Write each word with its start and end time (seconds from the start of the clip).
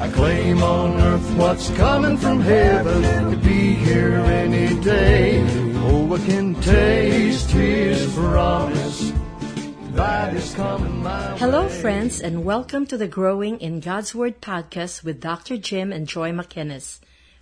I 0.00 0.08
claim 0.08 0.62
on 0.62 0.98
earth 0.98 1.30
what's 1.36 1.68
coming 1.72 2.16
from 2.16 2.40
heaven. 2.40 3.30
Could 3.30 3.42
be 3.42 3.74
here 3.74 4.14
any 4.14 4.80
day. 4.80 5.44
Oh, 5.84 6.14
I 6.14 6.18
can 6.26 6.54
taste 6.62 7.50
his 7.50 8.10
promise. 8.14 9.12
That 9.92 10.32
is 10.34 10.54
coming 10.54 11.02
my 11.02 11.36
Hello, 11.36 11.66
way. 11.66 11.68
friends, 11.68 12.18
and 12.22 12.46
welcome 12.46 12.86
to 12.86 12.96
the 12.96 13.08
Growing 13.08 13.60
in 13.60 13.80
God's 13.80 14.14
Word 14.14 14.40
podcast 14.40 15.04
with 15.04 15.20
Dr. 15.20 15.58
Jim 15.58 15.92
and 15.92 16.08
Joy 16.08 16.32
McInnes. 16.32 17.00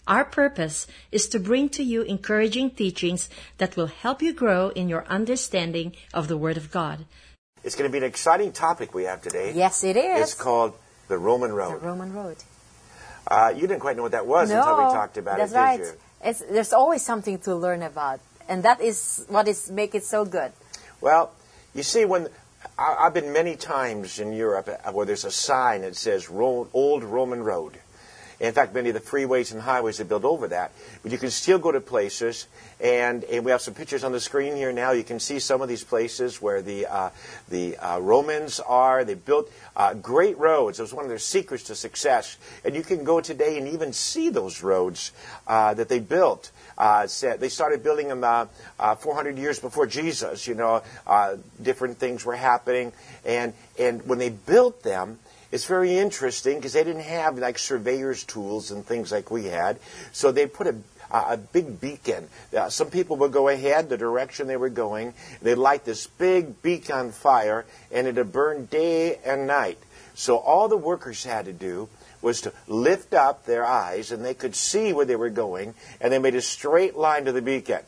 Our 0.09 0.25
purpose 0.25 0.89
is 1.13 1.29
to 1.29 1.39
bring 1.39 1.69
to 1.71 1.85
you 1.85 2.03
encouraging 2.03 2.73
teachings 2.73 3.31
that 3.59 3.77
will 3.77 3.87
help 3.87 4.21
you 4.21 4.33
grow 4.33 4.71
in 4.71 4.89
your 4.89 5.07
understanding 5.07 5.95
of 6.13 6.27
the 6.27 6.37
Word 6.37 6.57
of 6.57 6.73
God. 6.73 7.05
It's 7.63 7.77
going 7.77 7.89
to 7.89 7.93
be 7.93 7.99
an 7.99 8.11
exciting 8.11 8.51
topic 8.51 8.95
we 8.95 9.05
have 9.05 9.23
today. 9.23 9.53
Yes, 9.55 9.85
it 9.85 9.97
is. 9.97 10.23
It's 10.23 10.35
called 10.35 10.75
the 11.09 11.19
Roman 11.19 11.53
Road. 11.53 11.81
the 11.81 11.87
Roman 11.87 12.13
road. 12.13 12.37
Uh, 13.29 13.53
you 13.55 13.63
didn't 13.63 13.81
quite 13.81 13.97
know 13.97 14.03
what 14.03 14.13
that 14.13 14.27
was 14.27 14.49
no, 14.49 14.59
until 14.59 14.77
we 14.79 14.93
talked 14.93 15.19
about 15.19 15.37
that's 15.37 15.53
it, 15.53 15.55
did 15.55 15.61
right. 15.61 15.81
you? 15.81 15.93
It's, 16.25 16.41
there's 16.41 16.73
always 16.73 17.05
something 17.05 17.39
to 17.41 17.55
learn 17.55 17.83
about, 17.83 18.21
and 18.49 18.63
that 18.63 18.81
is 18.81 19.27
what 19.29 19.47
is 19.47 19.71
make 19.71 19.95
it 19.95 20.05
so 20.05 20.25
good. 20.25 20.53
Well, 21.01 21.33
you 21.75 21.83
see, 21.83 22.07
when 22.07 22.29
I, 22.79 22.97
I've 23.01 23.15
been 23.15 23.33
many 23.33 23.55
times 23.55 24.19
in 24.19 24.33
Europe 24.33 24.69
uh, 24.69 24.93
where 24.93 25.07
there's 25.07 25.25
a 25.25 25.31
sign 25.31 25.83
that 25.83 25.95
says 25.95 26.31
Ro- 26.31 26.69
Old 26.73 27.05
Roman 27.05 27.43
Road. 27.43 27.79
In 28.41 28.53
fact, 28.53 28.73
many 28.73 28.91
of 28.91 28.95
the 28.95 29.01
freeways 29.01 29.53
and 29.53 29.61
highways 29.61 29.99
are 29.99 30.05
built 30.05 30.25
over 30.25 30.49
that. 30.49 30.71
But 31.03 31.11
you 31.11 31.19
can 31.19 31.31
still 31.31 31.59
go 31.59 31.73
to 31.73 31.81
places, 31.81 32.47
and, 32.81 33.25
and 33.25 33.45
we 33.45 33.51
have 33.51 33.61
some 33.61 33.75
pictures 33.75 34.05
on 34.05 34.13
the 34.13 34.21
screen 34.21 34.55
here 34.55 34.73
now. 34.73 34.93
You 34.93 35.03
can 35.03 35.19
see 35.19 35.41
some 35.41 35.61
of 35.61 35.69
these 35.69 35.83
places 35.83 36.41
where 36.41 36.63
the, 36.63 36.87
uh, 36.87 37.11
the 37.49 37.77
uh, 37.77 37.99
Romans 37.99 38.61
are. 38.61 39.05
They 39.05 39.15
built 39.15 39.51
uh, 39.75 39.95
great 39.95 40.39
roads. 40.39 40.79
It 40.79 40.83
was 40.83 40.95
one 40.95 41.05
of 41.05 41.09
their 41.09 41.19
secrets 41.19 41.65
to 41.65 41.75
success. 41.75 42.37
And 42.65 42.77
you 42.77 42.83
can 42.83 43.03
go 43.03 43.21
today 43.21 43.59
and 43.59 43.67
even 43.69 43.93
see 43.93 44.29
those 44.29 44.63
roads 44.63 45.11
uh, 45.49 45.75
that 45.75 45.89
they 45.89 45.99
built. 45.99 46.53
Uh, 46.77 47.09
they 47.39 47.49
started 47.49 47.83
building 47.83 48.07
them 48.07 48.23
uh, 48.23 48.47
uh, 48.79 48.95
400 48.95 49.37
years 49.37 49.59
before 49.59 49.87
Jesus. 49.87 50.47
You 50.47 50.55
know, 50.55 50.83
different 51.61 51.99
things 51.99 52.25
were 52.25 52.37
happening, 52.37 52.93
and 53.25 53.53
and 53.79 54.07
when 54.07 54.19
they 54.19 54.31
built 54.31 54.83
them, 54.83 55.19
it's 55.51 55.65
very 55.65 55.97
interesting 55.97 56.57
because 56.57 56.75
they 56.75 56.85
didn't 56.85 57.03
have 57.03 57.39
like 57.39 57.59
surveyors' 57.59 58.25
tools 58.25 58.71
and 58.71 58.85
things 58.85 59.11
like 59.11 59.31
we 59.31 59.45
had. 59.45 59.79
So 60.13 60.33
they 60.33 60.47
put 60.47 60.67
a 60.67 60.75
a 61.11 61.39
big 61.39 61.81
beacon. 61.81 62.29
Uh, 62.55 62.69
some 62.69 62.91
people 62.91 63.17
would 63.17 63.33
go 63.33 63.49
ahead 63.49 63.89
the 63.89 63.97
direction 63.97 64.47
they 64.47 64.57
were 64.57 64.69
going. 64.69 65.15
They'd 65.41 65.55
light 65.55 65.85
this 65.85 66.07
big 66.07 66.61
beacon 66.63 66.97
on 66.97 67.13
fire, 67.13 67.65
and 67.91 68.07
it'd 68.07 68.33
burn 68.33 68.67
day 68.67 69.19
and 69.25 69.47
night. 69.47 69.79
So 70.15 70.37
all 70.37 70.69
the 70.69 70.77
workers 70.77 71.25
had 71.25 71.47
to 71.47 71.53
do 71.53 71.89
was 72.21 72.43
to 72.43 72.53
lift 72.67 73.15
up 73.15 73.47
their 73.47 73.65
eyes, 73.65 74.11
and 74.11 74.25
they 74.25 74.35
could 74.35 74.55
see 74.55 74.93
where 74.93 75.07
they 75.07 75.17
were 75.17 75.31
going, 75.31 75.75
and 76.01 76.13
they 76.13 76.19
made 76.19 76.35
a 76.35 76.43
straight 76.43 76.97
line 76.97 77.25
to 77.25 77.33
the 77.33 77.43
beacon. 77.43 77.81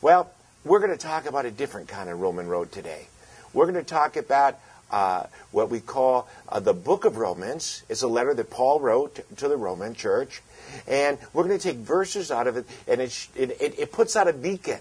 Well, 0.00 0.30
we're 0.64 0.78
going 0.78 0.92
to 0.92 0.96
talk 0.96 1.26
about 1.26 1.44
a 1.44 1.50
different 1.50 1.88
kind 1.88 2.08
of 2.08 2.20
Roman 2.20 2.46
road 2.46 2.70
today. 2.70 3.08
We're 3.52 3.66
going 3.70 3.84
to 3.84 3.88
talk 3.88 4.16
about 4.16 4.58
uh, 4.92 5.26
what 5.50 5.70
we 5.70 5.80
call 5.80 6.28
uh, 6.48 6.60
the 6.60 6.74
book 6.74 7.04
of 7.04 7.16
Romans. 7.16 7.82
It's 7.88 8.02
a 8.02 8.08
letter 8.08 8.34
that 8.34 8.50
Paul 8.50 8.78
wrote 8.78 9.20
to 9.38 9.48
the 9.48 9.56
Roman 9.56 9.94
church. 9.94 10.42
And 10.86 11.18
we're 11.32 11.44
going 11.44 11.58
to 11.58 11.62
take 11.62 11.78
verses 11.78 12.30
out 12.30 12.46
of 12.46 12.56
it, 12.56 12.66
and 12.86 13.00
it, 13.00 13.28
it, 13.34 13.78
it 13.78 13.92
puts 13.92 14.16
out 14.16 14.28
a 14.28 14.32
beacon. 14.32 14.80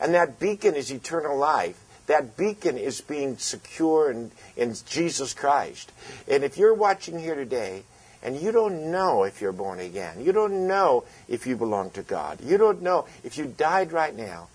And 0.00 0.14
that 0.14 0.40
beacon 0.40 0.74
is 0.74 0.90
eternal 0.90 1.36
life. 1.36 1.78
That 2.06 2.36
beacon 2.36 2.76
is 2.76 3.00
being 3.00 3.38
secure 3.38 4.10
in, 4.10 4.32
in 4.56 4.74
Jesus 4.86 5.32
Christ. 5.32 5.92
And 6.28 6.42
if 6.42 6.58
you're 6.58 6.74
watching 6.74 7.18
here 7.18 7.36
today, 7.36 7.84
and 8.22 8.40
you 8.40 8.52
don't 8.52 8.90
know 8.90 9.24
if 9.24 9.40
you're 9.40 9.52
born 9.52 9.80
again, 9.80 10.24
you 10.24 10.32
don't 10.32 10.66
know 10.66 11.04
if 11.28 11.46
you 11.46 11.56
belong 11.56 11.90
to 11.90 12.02
God, 12.02 12.40
you 12.42 12.56
don't 12.56 12.82
know 12.82 13.06
if 13.24 13.36
you 13.36 13.46
died 13.46 13.92
right 13.92 14.14
now, 14.14 14.48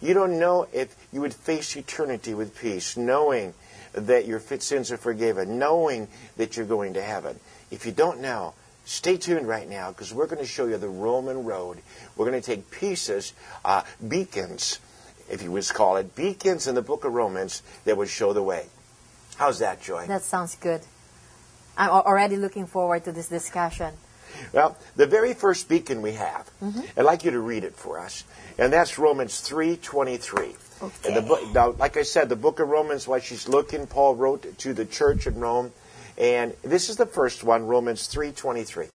you 0.00 0.14
don't 0.14 0.38
know 0.38 0.66
if 0.72 0.94
you 1.12 1.20
would 1.20 1.34
face 1.34 1.76
eternity 1.76 2.32
with 2.32 2.58
peace, 2.58 2.96
knowing 2.96 3.54
that 3.92 4.26
your 4.26 4.40
sins 4.40 4.90
are 4.92 4.96
forgiven, 4.96 5.58
knowing 5.58 6.08
that 6.36 6.56
you're 6.56 6.66
going 6.66 6.94
to 6.94 7.02
heaven. 7.02 7.38
If 7.70 7.86
you 7.86 7.92
don't 7.92 8.20
know, 8.20 8.54
stay 8.84 9.16
tuned 9.16 9.48
right 9.48 9.68
now 9.68 9.90
because 9.90 10.12
we're 10.12 10.26
going 10.26 10.42
to 10.42 10.46
show 10.46 10.66
you 10.66 10.76
the 10.76 10.88
Roman 10.88 11.44
road. 11.44 11.78
We're 12.16 12.28
going 12.28 12.40
to 12.40 12.46
take 12.46 12.70
pieces, 12.70 13.32
uh, 13.64 13.82
beacons, 14.06 14.80
if 15.30 15.42
you 15.42 15.52
would 15.52 15.68
call 15.68 15.96
it, 15.96 16.14
beacons 16.14 16.66
in 16.66 16.74
the 16.74 16.82
book 16.82 17.04
of 17.04 17.12
Romans 17.12 17.62
that 17.84 17.96
would 17.96 18.08
show 18.08 18.32
the 18.32 18.42
way. 18.42 18.66
How's 19.36 19.60
that, 19.60 19.80
Joy? 19.80 20.06
That 20.06 20.22
sounds 20.22 20.56
good. 20.56 20.82
I'm 21.76 21.90
already 21.90 22.36
looking 22.36 22.66
forward 22.66 23.04
to 23.04 23.12
this 23.12 23.28
discussion. 23.28 23.94
Well, 24.52 24.76
the 24.96 25.06
very 25.06 25.34
first 25.34 25.68
beacon 25.68 26.02
we 26.02 26.12
have, 26.12 26.50
mm-hmm. 26.62 26.80
I'd 26.96 27.04
like 27.04 27.24
you 27.24 27.30
to 27.30 27.40
read 27.40 27.64
it 27.64 27.74
for 27.74 27.98
us, 27.98 28.24
and 28.58 28.72
that's 28.72 28.98
Romans 28.98 29.40
3:23. 29.48 30.56
Okay. 30.82 31.14
The 31.14 31.22
book, 31.22 31.52
now, 31.52 31.70
like 31.72 31.96
I 31.96 32.02
said, 32.02 32.28
the 32.28 32.36
book 32.36 32.58
of 32.58 32.68
Romans, 32.68 33.06
while 33.06 33.20
she's 33.20 33.48
looking, 33.48 33.86
Paul 33.86 34.14
wrote 34.14 34.58
to 34.58 34.72
the 34.72 34.86
church 34.86 35.26
in 35.26 35.38
Rome, 35.38 35.72
and 36.16 36.54
this 36.62 36.88
is 36.88 36.96
the 36.96 37.06
first 37.06 37.44
one, 37.44 37.66
Romans 37.66 38.08
3.23. 38.08 38.88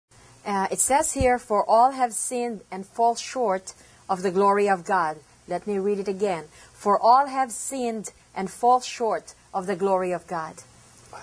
Uh, 0.47 0.69
it 0.71 0.79
says 0.79 1.13
here, 1.13 1.39
For 1.39 1.69
all 1.69 1.91
have 1.91 2.13
sinned 2.13 2.63
and 2.71 2.87
fall 2.87 3.15
short 3.17 3.75
of 4.09 4.23
the 4.23 4.31
glory 4.31 4.69
of 4.69 4.85
God. 4.85 5.19
Let 5.47 5.67
me 5.67 5.79
read 5.79 5.99
it 5.99 6.09
again. 6.09 6.45
For 6.73 6.99
all 6.99 7.27
have 7.27 7.53
sinned 7.53 8.13
and 8.35 8.51
fall 8.51 8.81
short 8.81 9.35
of 9.53 9.67
the 9.67 9.77
glory 9.77 10.13
of 10.13 10.27
God. 10.27 10.55
Wow. 11.13 11.21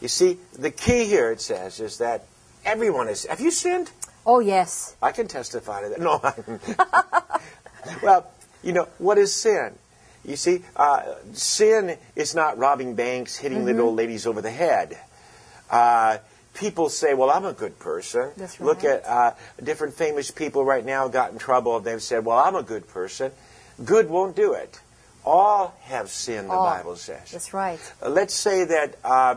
You 0.00 0.08
see, 0.08 0.38
the 0.58 0.70
key 0.70 1.04
here, 1.06 1.30
it 1.30 1.40
says, 1.40 1.80
is 1.80 1.98
that 1.98 2.26
everyone 2.64 3.08
is. 3.08 3.24
Have 3.26 3.40
you 3.40 3.50
sinned? 3.50 3.90
Oh, 4.26 4.40
yes. 4.40 4.96
I 5.02 5.12
can 5.12 5.26
testify 5.26 5.82
to 5.82 5.88
that. 5.88 6.00
No. 6.00 6.20
well, 8.02 8.30
you 8.62 8.72
know 8.72 8.88
what 8.98 9.18
is 9.18 9.34
sin? 9.34 9.74
You 10.24 10.36
see, 10.36 10.62
uh, 10.76 11.02
sin 11.32 11.96
is 12.14 12.34
not 12.34 12.58
robbing 12.58 12.94
banks, 12.94 13.36
hitting 13.36 13.64
little 13.64 13.86
old 13.86 13.96
ladies 13.96 14.26
over 14.26 14.42
the 14.42 14.50
head. 14.50 14.98
Uh, 15.70 16.18
people 16.52 16.90
say, 16.90 17.14
"Well, 17.14 17.30
I'm 17.30 17.46
a 17.46 17.54
good 17.54 17.78
person." 17.78 18.32
That's 18.36 18.60
Look 18.60 18.84
at 18.84 19.06
uh, 19.06 19.32
different 19.62 19.94
famous 19.94 20.30
people 20.30 20.64
right 20.64 20.84
now 20.84 21.08
got 21.08 21.32
in 21.32 21.38
trouble. 21.38 21.80
They've 21.80 22.02
said, 22.02 22.24
"Well, 22.24 22.38
I'm 22.38 22.54
a 22.54 22.62
good 22.62 22.86
person." 22.88 23.32
Good 23.82 24.10
won't 24.10 24.36
do 24.36 24.52
it. 24.52 24.78
All 25.24 25.74
have 25.82 26.10
sinned. 26.10 26.48
The 26.48 26.54
All. 26.54 26.66
Bible 26.66 26.96
says. 26.96 27.30
that's 27.30 27.54
right. 27.54 27.78
Uh, 28.02 28.10
let's 28.10 28.34
say 28.34 28.64
that 28.64 28.96
uh, 29.04 29.36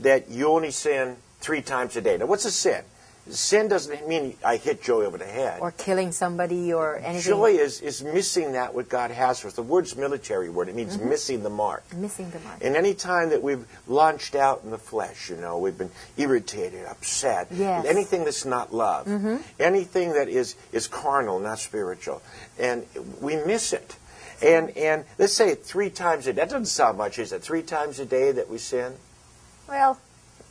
that 0.00 0.30
you 0.30 0.48
only 0.48 0.70
sin 0.70 1.16
three 1.40 1.62
times 1.62 1.96
a 1.96 2.00
day. 2.00 2.16
Now, 2.16 2.26
what's 2.26 2.44
a 2.44 2.50
sin? 2.50 2.82
Sin 3.30 3.68
doesn't 3.68 4.08
mean 4.08 4.34
I 4.44 4.56
hit 4.56 4.82
Joy 4.82 5.04
over 5.04 5.18
the 5.18 5.24
head. 5.26 5.60
Or 5.60 5.72
killing 5.72 6.12
somebody 6.12 6.72
or 6.72 6.96
anything. 6.96 7.30
Joy 7.32 7.52
is, 7.52 7.80
is 7.80 8.02
missing 8.02 8.52
that 8.52 8.74
what 8.74 8.88
God 8.88 9.10
has 9.10 9.40
for 9.40 9.48
us. 9.48 9.54
The 9.54 9.62
word's 9.62 9.96
military 9.96 10.48
word. 10.48 10.68
It 10.68 10.74
means 10.74 10.96
Mm-hmm. 10.96 11.08
missing 11.08 11.42
the 11.42 11.50
mark. 11.50 11.82
Missing 11.94 12.30
the 12.30 12.40
mark. 12.40 12.58
And 12.62 12.74
any 12.76 12.94
time 12.94 13.30
that 13.30 13.42
we've 13.42 13.66
launched 13.86 14.34
out 14.34 14.62
in 14.64 14.70
the 14.70 14.78
flesh, 14.78 15.28
you 15.30 15.36
know, 15.36 15.58
we've 15.58 15.76
been 15.78 15.90
irritated, 16.16 16.86
upset, 16.86 17.48
Yes. 17.50 17.84
Mm-hmm. 17.84 17.96
anything 17.96 18.24
that's 18.24 18.44
not 18.44 18.72
love, 18.74 19.06
anything 19.58 20.12
that 20.14 20.28
is, 20.28 20.56
is 20.72 20.86
carnal, 20.88 21.38
not 21.40 21.58
spiritual, 21.58 22.22
and 22.58 22.84
we 23.20 23.36
miss 23.36 23.72
it. 23.72 23.96
And 24.40 24.70
and 24.76 25.04
let's 25.18 25.32
say 25.32 25.56
three 25.56 25.90
times 25.90 26.26
a 26.28 26.32
day. 26.32 26.40
That 26.42 26.50
doesn't 26.50 26.66
sound 26.66 26.96
much, 26.96 27.18
is 27.18 27.32
it? 27.32 27.42
Three 27.42 27.62
times 27.62 27.98
a 27.98 28.04
day 28.06 28.30
that 28.32 28.48
we 28.48 28.58
sin. 28.58 28.94
Well, 29.68 29.98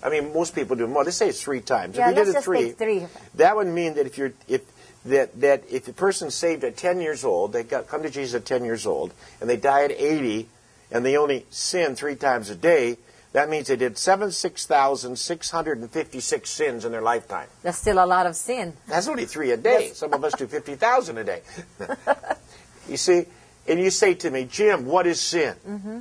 I 0.04 0.10
mean, 0.10 0.34
most 0.34 0.54
people 0.54 0.76
do 0.76 0.88
more. 0.88 1.04
Let's 1.04 1.18
say 1.18 1.30
it's 1.30 1.42
three 1.42 1.62
times. 1.62 1.98
yeah, 1.98 2.10
if 2.10 2.16
we 2.16 2.22
let's 2.22 2.30
did 2.32 2.38
it 2.38 2.44
three, 2.44 2.72
three. 2.72 3.08
that 3.36 3.56
would 3.56 3.68
mean 3.68 3.96
that 3.96 4.06
if 4.06 4.18
you're 4.18 4.34
if 4.48 4.62
that 5.06 5.40
that 5.42 5.64
if 5.70 5.88
a 5.88 5.94
person's 5.94 6.36
saved 6.36 6.64
at 6.64 6.78
10 6.78 7.02
years 7.02 7.24
old, 7.24 7.54
they 7.54 7.64
got, 7.64 7.88
come 7.88 8.04
to 8.04 8.10
Jesus 8.10 8.36
at 8.36 8.46
10 8.46 8.64
years 8.64 8.86
old, 8.86 9.14
and 9.42 9.50
they 9.50 9.58
die 9.58 9.86
at 9.86 9.92
80, 9.92 10.48
and 10.92 11.06
they 11.06 11.18
only 11.18 11.46
sin 11.50 11.96
three 11.96 12.16
times 12.16 12.50
a 12.50 12.56
day, 12.56 12.98
that 13.34 13.50
means 13.50 13.68
they 13.68 13.76
did 13.76 13.98
seven 13.98 14.32
six 14.32 14.66
thousand 14.66 15.18
six 15.18 15.52
hundred 15.52 15.80
and 15.80 15.92
fifty 15.92 16.20
six 16.20 16.50
sins 16.50 16.86
in 16.86 16.92
their 16.92 17.02
lifetime. 17.02 17.48
That's 17.62 17.78
still 17.78 18.04
a 18.04 18.06
lot 18.06 18.26
of 18.26 18.36
sin. 18.36 18.74
That's 18.88 19.08
only 19.08 19.26
three 19.26 19.52
a 19.52 19.58
day. 19.58 19.92
Some 19.94 20.14
of 20.14 20.24
us 20.24 20.34
do 20.34 20.48
50,000 20.58 21.18
a 21.18 21.24
day. 21.24 21.42
you 22.90 22.98
see, 22.98 23.26
and 23.68 23.80
you 23.80 23.90
say 23.90 24.14
to 24.16 24.32
me, 24.32 24.46
Jim, 24.46 24.86
what 24.86 25.06
is 25.06 25.20
sin? 25.20 25.56
Mm-hmm. 25.68 26.00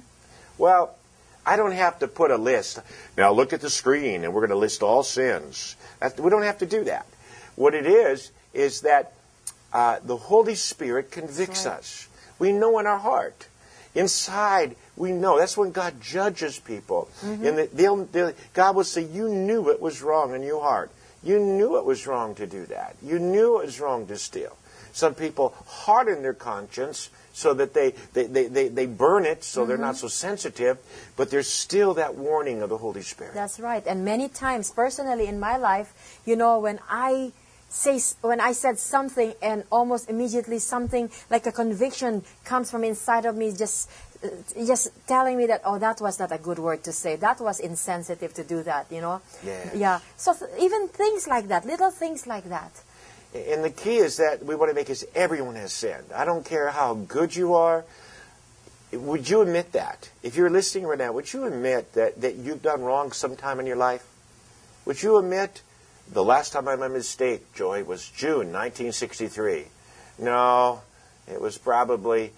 Well, 0.56 0.94
I 1.46 1.56
don't 1.56 1.72
have 1.72 2.00
to 2.00 2.08
put 2.08 2.32
a 2.32 2.36
list. 2.36 2.80
Now 3.16 3.32
look 3.32 3.52
at 3.52 3.60
the 3.60 3.70
screen, 3.70 4.24
and 4.24 4.34
we're 4.34 4.40
going 4.40 4.50
to 4.50 4.56
list 4.56 4.82
all 4.82 5.04
sins. 5.04 5.76
That, 6.00 6.18
we 6.18 6.28
don't 6.28 6.42
have 6.42 6.58
to 6.58 6.66
do 6.66 6.84
that. 6.84 7.06
What 7.54 7.74
it 7.74 7.86
is 7.86 8.32
is 8.52 8.80
that 8.82 9.12
uh, 9.72 10.00
the 10.04 10.16
Holy 10.16 10.56
Spirit 10.56 11.10
convicts 11.10 11.64
right. 11.64 11.76
us. 11.76 12.08
We 12.38 12.52
know 12.52 12.78
in 12.78 12.86
our 12.86 12.98
heart. 12.98 13.46
Inside, 13.94 14.76
we 14.96 15.12
know. 15.12 15.38
That's 15.38 15.56
when 15.56 15.70
God 15.70 16.00
judges 16.00 16.58
people. 16.58 17.08
Mm-hmm. 17.22 17.46
And 17.46 17.58
they'll, 17.72 18.04
they'll, 18.06 18.32
God 18.52 18.76
will 18.76 18.84
say, 18.84 19.02
You 19.02 19.28
knew 19.28 19.70
it 19.70 19.80
was 19.80 20.02
wrong 20.02 20.34
in 20.34 20.42
your 20.42 20.60
heart. 20.60 20.90
You 21.22 21.38
knew 21.38 21.78
it 21.78 21.84
was 21.84 22.06
wrong 22.06 22.34
to 22.34 22.46
do 22.46 22.66
that. 22.66 22.96
You 23.02 23.18
knew 23.18 23.60
it 23.60 23.66
was 23.66 23.80
wrong 23.80 24.06
to 24.06 24.18
steal. 24.18 24.56
Some 24.92 25.14
people 25.14 25.54
harden 25.66 26.22
their 26.22 26.34
conscience 26.34 27.10
so 27.36 27.52
that 27.52 27.74
they, 27.74 27.92
they, 28.14 28.24
they, 28.24 28.46
they, 28.48 28.68
they 28.68 28.86
burn 28.86 29.26
it 29.26 29.44
so 29.44 29.66
they're 29.66 29.76
not 29.76 29.94
so 29.98 30.08
sensitive, 30.08 30.78
but 31.18 31.28
there's 31.30 31.46
still 31.50 31.92
that 31.92 32.14
warning 32.14 32.62
of 32.62 32.70
the 32.70 32.78
Holy 32.78 33.02
Spirit. 33.02 33.34
That's 33.34 33.60
right. 33.60 33.86
And 33.86 34.06
many 34.06 34.30
times, 34.30 34.70
personally 34.70 35.26
in 35.26 35.38
my 35.38 35.58
life, 35.58 35.92
you 36.24 36.34
know, 36.34 36.58
when 36.60 36.80
I 36.88 37.32
say 37.68 38.00
when 38.22 38.40
I 38.40 38.52
said 38.52 38.78
something 38.78 39.34
and 39.42 39.64
almost 39.70 40.08
immediately 40.08 40.58
something 40.58 41.10
like 41.28 41.44
a 41.46 41.52
conviction 41.52 42.24
comes 42.46 42.70
from 42.70 42.84
inside 42.84 43.26
of 43.26 43.36
me, 43.36 43.52
just 43.52 43.90
uh, 44.24 44.28
just 44.64 44.88
telling 45.06 45.36
me 45.36 45.44
that 45.44 45.60
oh 45.66 45.78
that 45.78 46.00
was 46.00 46.18
not 46.18 46.32
a 46.32 46.38
good 46.38 46.58
word 46.58 46.82
to 46.84 46.92
say 46.92 47.16
that 47.16 47.38
was 47.38 47.60
insensitive 47.60 48.32
to 48.32 48.44
do 48.44 48.62
that 48.62 48.86
you 48.90 49.02
know 49.02 49.20
Yes. 49.44 49.74
yeah 49.74 50.00
so 50.16 50.32
th- 50.32 50.50
even 50.58 50.88
things 50.88 51.28
like 51.28 51.48
that 51.48 51.66
little 51.66 51.90
things 51.90 52.26
like 52.26 52.48
that 52.48 52.72
And 53.48 53.64
the 53.64 53.70
key 53.70 53.96
is 53.96 54.16
that 54.16 54.44
we 54.44 54.54
want 54.54 54.70
to 54.70 54.74
make 54.74 54.88
is 54.90 55.06
everyone 55.14 55.56
has 55.56 55.72
sinned. 55.72 56.06
I 56.14 56.24
don't 56.24 56.44
care 56.44 56.70
how 56.70 56.94
good 56.94 57.34
you 57.36 57.54
are. 57.54 57.84
Would 58.92 59.28
you 59.28 59.40
admit 59.42 59.72
that? 59.72 60.10
If 60.22 60.36
you're 60.36 60.50
listening 60.50 60.86
right 60.86 60.98
now, 60.98 61.12
would 61.12 61.32
you 61.32 61.44
admit 61.44 61.92
that, 61.94 62.20
that 62.20 62.36
you've 62.36 62.62
done 62.62 62.82
wrong 62.82 63.12
sometime 63.12 63.60
in 63.60 63.66
your 63.66 63.76
life? 63.76 64.06
Would 64.84 65.02
you 65.02 65.18
admit 65.18 65.62
the 66.10 66.22
last 66.24 66.52
time 66.52 66.68
I 66.68 66.76
made 66.76 66.86
a 66.86 66.88
mistake, 66.90 67.52
Joy, 67.54 67.82
was 67.84 68.08
June 68.08 68.52
1963? 68.52 69.64
No, 70.20 70.80
it 71.26 71.40
was 71.40 71.58
probably 71.58 72.32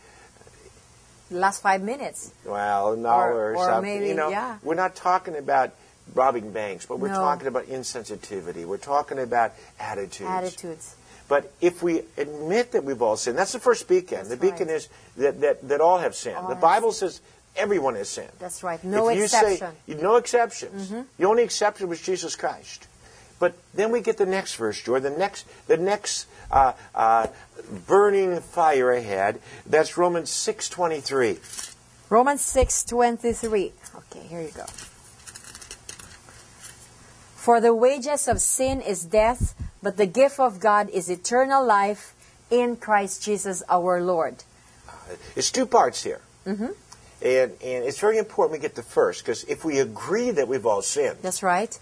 last 1.31 1.63
five 1.63 1.83
minutes 1.83 2.33
well, 2.47 2.97
no, 2.97 3.11
Or- 3.11 3.33
or, 3.33 3.55
or 3.57 3.67
something. 3.67 3.83
maybe, 3.99 4.09
you 4.09 4.15
know, 4.15 4.31
yeah. 4.31 4.57
we're 4.63 4.75
not 4.75 4.97
talking 4.97 5.37
about 5.37 5.75
robbing 6.15 6.53
banks, 6.53 6.87
but 6.87 6.99
we're 6.99 7.09
No. 7.09 7.15
talking 7.15 7.47
about 7.49 7.67
insensitivity. 7.67 8.65
We're 8.65 8.77
talking 8.79 9.19
about 9.19 9.53
attitudes. 9.79 10.29
attitudes 10.31 10.95
But 11.29 11.53
if 11.61 11.83
we 11.83 12.03
admit 12.17 12.73
that 12.73 12.85
we've 12.85 13.03
all 13.03 13.17
sinned, 13.17 13.37
that's 13.37 13.53
the 13.53 13.61
first 13.61 13.87
beacon. 13.87 14.19
That's 14.19 14.31
the 14.31 14.37
beacon 14.39 14.69
right. 14.69 14.77
is 14.77 14.89
that, 15.19 15.41
that, 15.43 15.69
that 15.69 15.81
all 15.81 15.99
have 15.99 16.15
sinned. 16.15 16.39
All 16.39 16.49
the 16.49 16.55
Bible 16.55 16.91
says 16.93 17.21
everyone 17.57 17.97
has 17.97 18.09
sinned. 18.09 18.31
that's 18.39 18.63
right 18.63 18.83
no 18.85 19.09
if 19.09 19.19
you 19.19 19.25
exception 19.25 19.69
Mm-hmm. 19.69 19.93
Say, 19.93 20.03
no 20.03 20.17
exceptions. 20.17 20.91
The 21.19 21.25
only 21.25 21.43
exception 21.43 21.89
was 21.89 22.01
Jesus 22.01 22.35
Christ. 22.37 22.87
But 23.41 23.55
then 23.75 23.93
we 23.93 24.01
get 24.01 24.17
the 24.17 24.27
next 24.27 24.57
verse, 24.57 24.83
George. 24.83 25.03
The 25.03 25.11
next, 25.11 25.47
the 25.69 25.77
next 25.77 26.27
uh, 26.51 26.73
uh, 26.95 27.29
burning 27.87 28.41
fire 28.41 28.91
ahead. 28.91 29.41
That's 29.67 29.97
Romans 29.97 30.31
six 30.31 30.69
twenty 30.69 31.01
three. 31.01 31.39
Romans 32.11 32.41
6:23. 32.41 33.73
Okay, 33.97 34.27
here 34.27 34.41
you 34.41 34.51
go. 34.51 34.65
For 37.49 37.63
the 37.63 37.73
wages 37.73 38.29
of 38.29 38.43
sin 38.43 38.83
is 38.83 39.07
death, 39.07 39.55
but 39.83 39.97
the 39.97 40.05
gift 40.05 40.39
of 40.39 40.61
God 40.61 40.91
is 40.91 41.09
eternal 41.09 41.65
life 41.65 42.13
in 42.51 42.77
Christ 42.77 43.23
Jesus 43.23 43.63
our 43.71 44.03
Lord. 44.03 44.45
It's 45.35 45.51
two 45.51 45.65
parts 45.65 46.03
here. 46.03 46.21
Mm-hmm. 46.45 46.67
And, 47.23 47.53
and 47.65 47.85
it's 47.89 48.01
very 48.01 48.19
important 48.19 48.61
we 48.61 48.61
get 48.61 48.75
the 48.75 48.83
first, 48.83 49.25
because 49.25 49.45
if 49.45 49.65
we 49.65 49.79
agree 49.79 50.31
that 50.31 50.47
we've 50.47 50.67
all 50.67 50.83
sinned, 50.83 51.21
That's 51.23 51.43
right. 51.43 51.73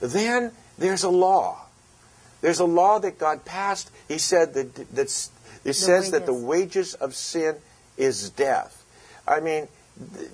then 0.00 0.52
there's 0.78 1.04
a 1.04 1.10
law. 1.10 1.66
There's 2.40 2.60
a 2.60 2.64
law 2.64 2.98
that 2.98 3.18
God 3.18 3.44
passed. 3.44 3.90
He 4.08 4.16
said 4.16 4.54
that 4.54 4.94
that's, 4.94 5.30
it 5.62 5.74
says 5.74 6.12
that 6.12 6.24
the 6.24 6.32
wages 6.32 6.94
of 6.94 7.14
sin 7.14 7.56
is 7.98 8.30
death. 8.30 8.82
I 9.28 9.40
mean, 9.40 9.68
th- 10.16 10.30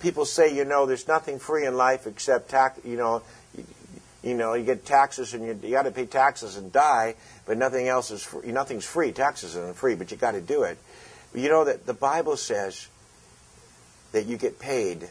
people 0.00 0.24
say, 0.24 0.56
you 0.56 0.64
know, 0.64 0.86
there's 0.86 1.06
nothing 1.06 1.38
free 1.38 1.66
in 1.66 1.76
life 1.76 2.06
except 2.06 2.48
tax. 2.48 2.80
You 2.82 2.96
know, 2.96 3.22
you, 4.24 4.34
know, 4.34 4.54
you 4.54 4.64
get 4.64 4.86
taxes 4.86 5.34
and 5.34 5.44
you, 5.44 5.58
you 5.62 5.70
got 5.70 5.82
to 5.82 5.90
pay 5.90 6.06
taxes 6.06 6.56
and 6.56 6.72
die, 6.72 7.14
but 7.46 7.58
nothing 7.58 7.88
else 7.88 8.10
is 8.10 8.22
free. 8.22 8.50
Nothing's 8.50 8.84
free. 8.84 9.12
Taxes 9.12 9.56
aren't 9.56 9.76
free, 9.76 9.94
but 9.94 10.10
you 10.10 10.16
got 10.16 10.32
to 10.32 10.40
do 10.40 10.62
it. 10.62 10.78
You 11.34 11.48
know 11.48 11.64
that 11.64 11.84
the 11.86 11.94
Bible 11.94 12.36
says 12.36 12.88
that 14.12 14.26
you 14.26 14.36
get 14.36 14.58
paid 14.58 15.08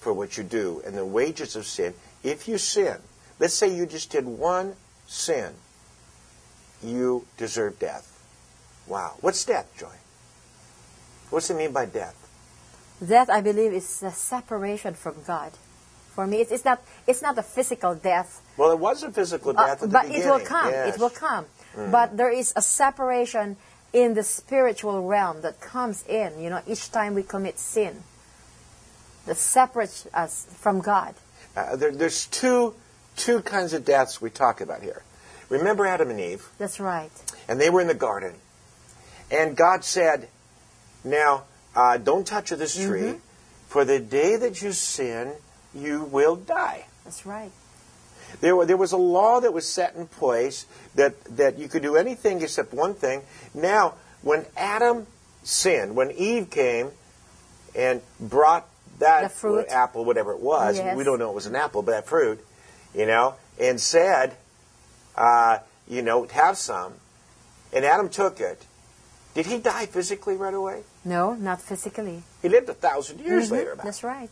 for 0.00 0.12
what 0.12 0.36
you 0.36 0.44
do, 0.44 0.82
and 0.86 0.96
the 0.96 1.04
wages 1.04 1.56
of 1.56 1.66
sin. 1.66 1.94
If 2.22 2.48
you 2.48 2.58
sin, 2.58 2.96
let's 3.38 3.54
say 3.54 3.74
you 3.74 3.86
just 3.86 4.10
did 4.10 4.26
one 4.26 4.74
sin, 5.06 5.54
you 6.82 7.26
deserve 7.36 7.78
death. 7.78 8.14
Wow. 8.86 9.14
What's 9.20 9.44
death, 9.44 9.72
Joy? 9.78 9.94
What's 11.30 11.50
it 11.50 11.56
mean 11.56 11.72
by 11.72 11.86
death? 11.86 12.14
Death, 13.06 13.30
I 13.30 13.40
believe, 13.40 13.72
is 13.72 14.00
the 14.00 14.10
separation 14.10 14.94
from 14.94 15.16
God. 15.26 15.52
For 16.18 16.26
me, 16.26 16.38
it's, 16.40 16.50
it's 16.50 16.64
not 16.64 16.82
it's 17.06 17.22
not 17.22 17.38
a 17.38 17.44
physical 17.44 17.94
death, 17.94 18.42
Well, 18.56 18.72
it 18.72 18.80
was 18.80 19.04
a 19.04 19.12
physical 19.12 19.50
uh, 19.50 19.66
death 19.66 19.82
at 19.84 19.88
the 19.90 19.94
but 19.98 20.06
it 20.10 20.24
will 20.26 20.40
come. 20.40 20.68
Yes. 20.68 20.96
It 20.96 21.00
will 21.00 21.10
come. 21.14 21.46
But 21.76 22.16
there 22.16 22.32
is 22.32 22.52
a 22.56 22.60
separation 22.62 23.56
in 23.92 24.14
the 24.14 24.24
spiritual 24.24 25.06
realm 25.06 25.42
that 25.42 25.60
comes 25.60 26.02
in. 26.08 26.40
You 26.42 26.50
know, 26.50 26.60
each 26.66 26.90
time 26.90 27.14
we 27.14 27.22
commit 27.22 27.56
sin, 27.60 28.02
that 29.26 29.36
separates 29.36 30.08
us 30.12 30.48
from 30.58 30.80
God. 30.80 31.14
Uh, 31.54 31.76
there, 31.76 31.92
there's 31.92 32.26
two 32.26 32.74
two 33.14 33.38
kinds 33.42 33.72
of 33.72 33.84
deaths 33.84 34.20
we 34.20 34.28
talk 34.30 34.60
about 34.60 34.82
here. 34.82 35.04
Remember 35.50 35.86
Adam 35.86 36.10
and 36.10 36.18
Eve, 36.18 36.42
That's 36.58 36.80
right. 36.80 37.14
and 37.46 37.60
they 37.60 37.70
were 37.70 37.80
in 37.80 37.86
the 37.86 37.94
garden, 37.94 38.34
and 39.30 39.56
God 39.56 39.84
said, 39.84 40.26
"Now, 41.04 41.44
uh, 41.76 41.96
don't 41.98 42.26
touch 42.26 42.50
of 42.50 42.58
this 42.58 42.74
tree, 42.74 43.02
Mm-hmm. 43.14 43.18
for 43.68 43.84
the 43.84 44.00
day 44.00 44.34
that 44.34 44.60
you 44.62 44.72
sin, 44.72 45.30
you 45.74 46.04
will 46.04 46.36
die." 46.36 46.86
That's 47.04 47.24
right. 47.26 47.52
There, 48.40 48.54
were, 48.56 48.66
there 48.66 48.76
was 48.76 48.92
a 48.92 48.98
law 48.98 49.40
that 49.40 49.52
was 49.54 49.66
set 49.66 49.94
in 49.96 50.06
place 50.06 50.66
that, 50.94 51.22
that 51.36 51.58
you 51.58 51.66
could 51.68 51.82
do 51.82 51.96
anything 51.96 52.42
except 52.42 52.74
one 52.74 52.92
thing. 52.94 53.22
Now, 53.54 53.94
when 54.22 54.44
Adam 54.56 55.06
sinned, 55.42 55.96
when 55.96 56.10
Eve 56.10 56.50
came 56.50 56.90
and 57.74 58.02
brought 58.20 58.68
that 58.98 59.32
fruit. 59.32 59.66
apple, 59.68 60.04
whatever 60.04 60.32
it 60.32 60.40
was, 60.40 60.76
Yes. 60.76 60.94
we 60.96 61.04
don't 61.04 61.18
know 61.18 61.30
it 61.30 61.34
was 61.34 61.46
an 61.46 61.56
apple, 61.56 61.80
but 61.82 61.92
that 61.92 62.06
fruit, 62.06 62.44
you 62.94 63.06
know, 63.06 63.36
and 63.58 63.80
said, 63.80 64.36
uh, 65.16 65.58
you 65.88 66.02
know, 66.02 66.26
have 66.26 66.58
some, 66.58 66.94
and 67.72 67.84
Adam 67.84 68.08
took 68.10 68.40
it, 68.40 68.66
did 69.34 69.46
he 69.46 69.58
die 69.58 69.86
physically 69.86 70.36
right 70.36 70.52
away? 70.54 70.82
No, 71.04 71.32
not 71.34 71.62
physically. 71.62 72.24
He 72.42 72.48
lived 72.48 72.68
a 72.68 72.74
thousand 72.74 73.20
years 73.20 73.48
Mhm. 73.48 73.52
later. 73.52 73.74
That's 73.82 74.02
right. 74.02 74.30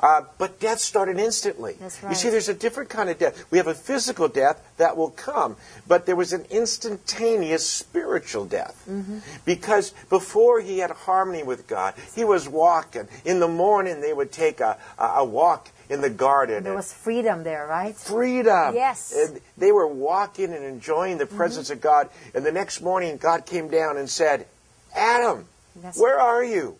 Uh, 0.00 0.22
but 0.38 0.58
death 0.60 0.80
started 0.80 1.18
instantly. 1.18 1.76
That's 1.78 2.02
You 2.02 2.14
see, 2.14 2.30
there's 2.30 2.48
a 2.48 2.54
different 2.54 2.88
kind 2.88 3.10
of 3.10 3.18
death. 3.18 3.44
We 3.50 3.58
have 3.58 3.66
a 3.66 3.74
physical 3.74 4.28
death 4.28 4.62
that 4.78 4.96
will 4.96 5.10
come, 5.10 5.56
but 5.86 6.06
there 6.06 6.16
was 6.16 6.32
an 6.32 6.46
instantaneous 6.50 7.68
spiritual 7.68 8.46
death. 8.46 8.82
Mm-hmm. 8.88 9.18
Because 9.44 9.92
before 10.08 10.60
he 10.60 10.78
had 10.78 10.90
harmony 10.90 11.42
with 11.42 11.66
God, 11.66 11.94
he 12.14 12.24
was 12.24 12.48
walking. 12.48 13.08
In 13.26 13.40
the 13.40 13.48
morning, 13.48 14.00
they 14.00 14.14
would 14.14 14.32
take 14.32 14.60
a, 14.60 14.78
a, 14.98 15.04
a 15.04 15.24
walk 15.24 15.70
in 15.90 16.00
the 16.00 16.10
garden. 16.10 16.64
There 16.64 16.74
was 16.74 16.92
freedom 16.92 17.42
there, 17.42 17.66
right? 17.66 17.94
freedom. 17.94 18.74
Yes. 18.74 19.12
Mm-hmm. 19.12 19.34
And 19.34 19.42
they 19.58 19.72
were 19.72 19.86
walking 19.86 20.54
and 20.54 20.64
enjoying 20.64 21.18
the 21.18 21.26
presence 21.26 21.68
of 21.68 21.82
God. 21.82 22.08
And 22.34 22.46
the 22.46 22.52
next 22.52 22.80
morning, 22.80 23.18
God 23.18 23.44
came 23.44 23.68
down 23.68 23.98
and 23.98 24.08
said, 24.08 24.46
Adam, 24.94 25.46
That's 25.76 26.00
where 26.00 26.18
are 26.18 26.42
you? 26.42 26.76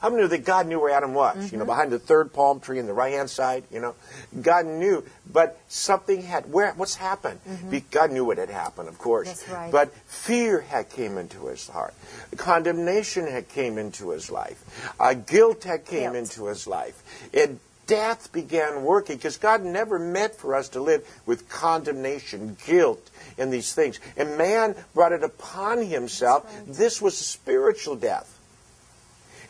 How 0.00 0.10
many 0.10 0.22
knew 0.22 0.28
that 0.28 0.44
God 0.44 0.66
knew 0.66 0.78
where 0.80 0.94
Adam 0.94 1.12
was? 1.12 1.36
Mm-hmm. 1.36 1.54
You 1.54 1.58
know, 1.58 1.64
behind 1.64 1.90
the 1.90 1.98
third 1.98 2.32
palm 2.32 2.60
tree 2.60 2.78
on 2.78 2.86
the 2.86 2.92
right 2.92 3.12
hand 3.12 3.30
side. 3.30 3.64
You 3.72 3.80
know, 3.80 3.94
God 4.40 4.66
knew, 4.66 5.04
but 5.30 5.58
something 5.68 6.22
had. 6.22 6.52
Where? 6.52 6.72
What's 6.74 6.94
happened? 6.94 7.40
Be- 7.68 7.80
God 7.80 8.12
knew 8.12 8.24
what 8.24 8.38
had 8.38 8.50
happened, 8.50 8.88
of 8.88 8.98
course. 8.98 9.28
Mm-hmm. 9.28 9.50
That's 9.52 9.62
right. 9.62 9.72
But 9.72 9.94
fear 10.06 10.60
had 10.60 10.88
came 10.90 11.18
into 11.18 11.46
his 11.46 11.68
heart. 11.68 11.94
Condemnation 12.36 13.26
had 13.26 13.48
came 13.48 13.76
into 13.76 14.10
his 14.10 14.30
life. 14.30 14.92
Uh, 15.00 15.14
guilt 15.14 15.64
had 15.64 15.84
came 15.84 16.12
Guilt. 16.12 16.16
into 16.16 16.46
his 16.46 16.66
life. 16.66 17.02
And 17.34 17.58
death 17.88 18.30
began 18.32 18.84
working 18.84 19.16
because 19.16 19.36
God 19.36 19.64
never 19.64 19.98
meant 19.98 20.34
for 20.36 20.54
us 20.54 20.68
to 20.70 20.80
live 20.80 21.04
with 21.26 21.48
condemnation, 21.48 22.56
guilt, 22.64 23.10
and 23.36 23.52
these 23.52 23.74
things. 23.74 23.98
And 24.16 24.38
man 24.38 24.76
brought 24.94 25.12
it 25.12 25.24
upon 25.24 25.84
himself. 25.84 26.46
This 26.68 27.02
was 27.02 27.18
spiritual 27.18 27.96
death. 27.96 28.37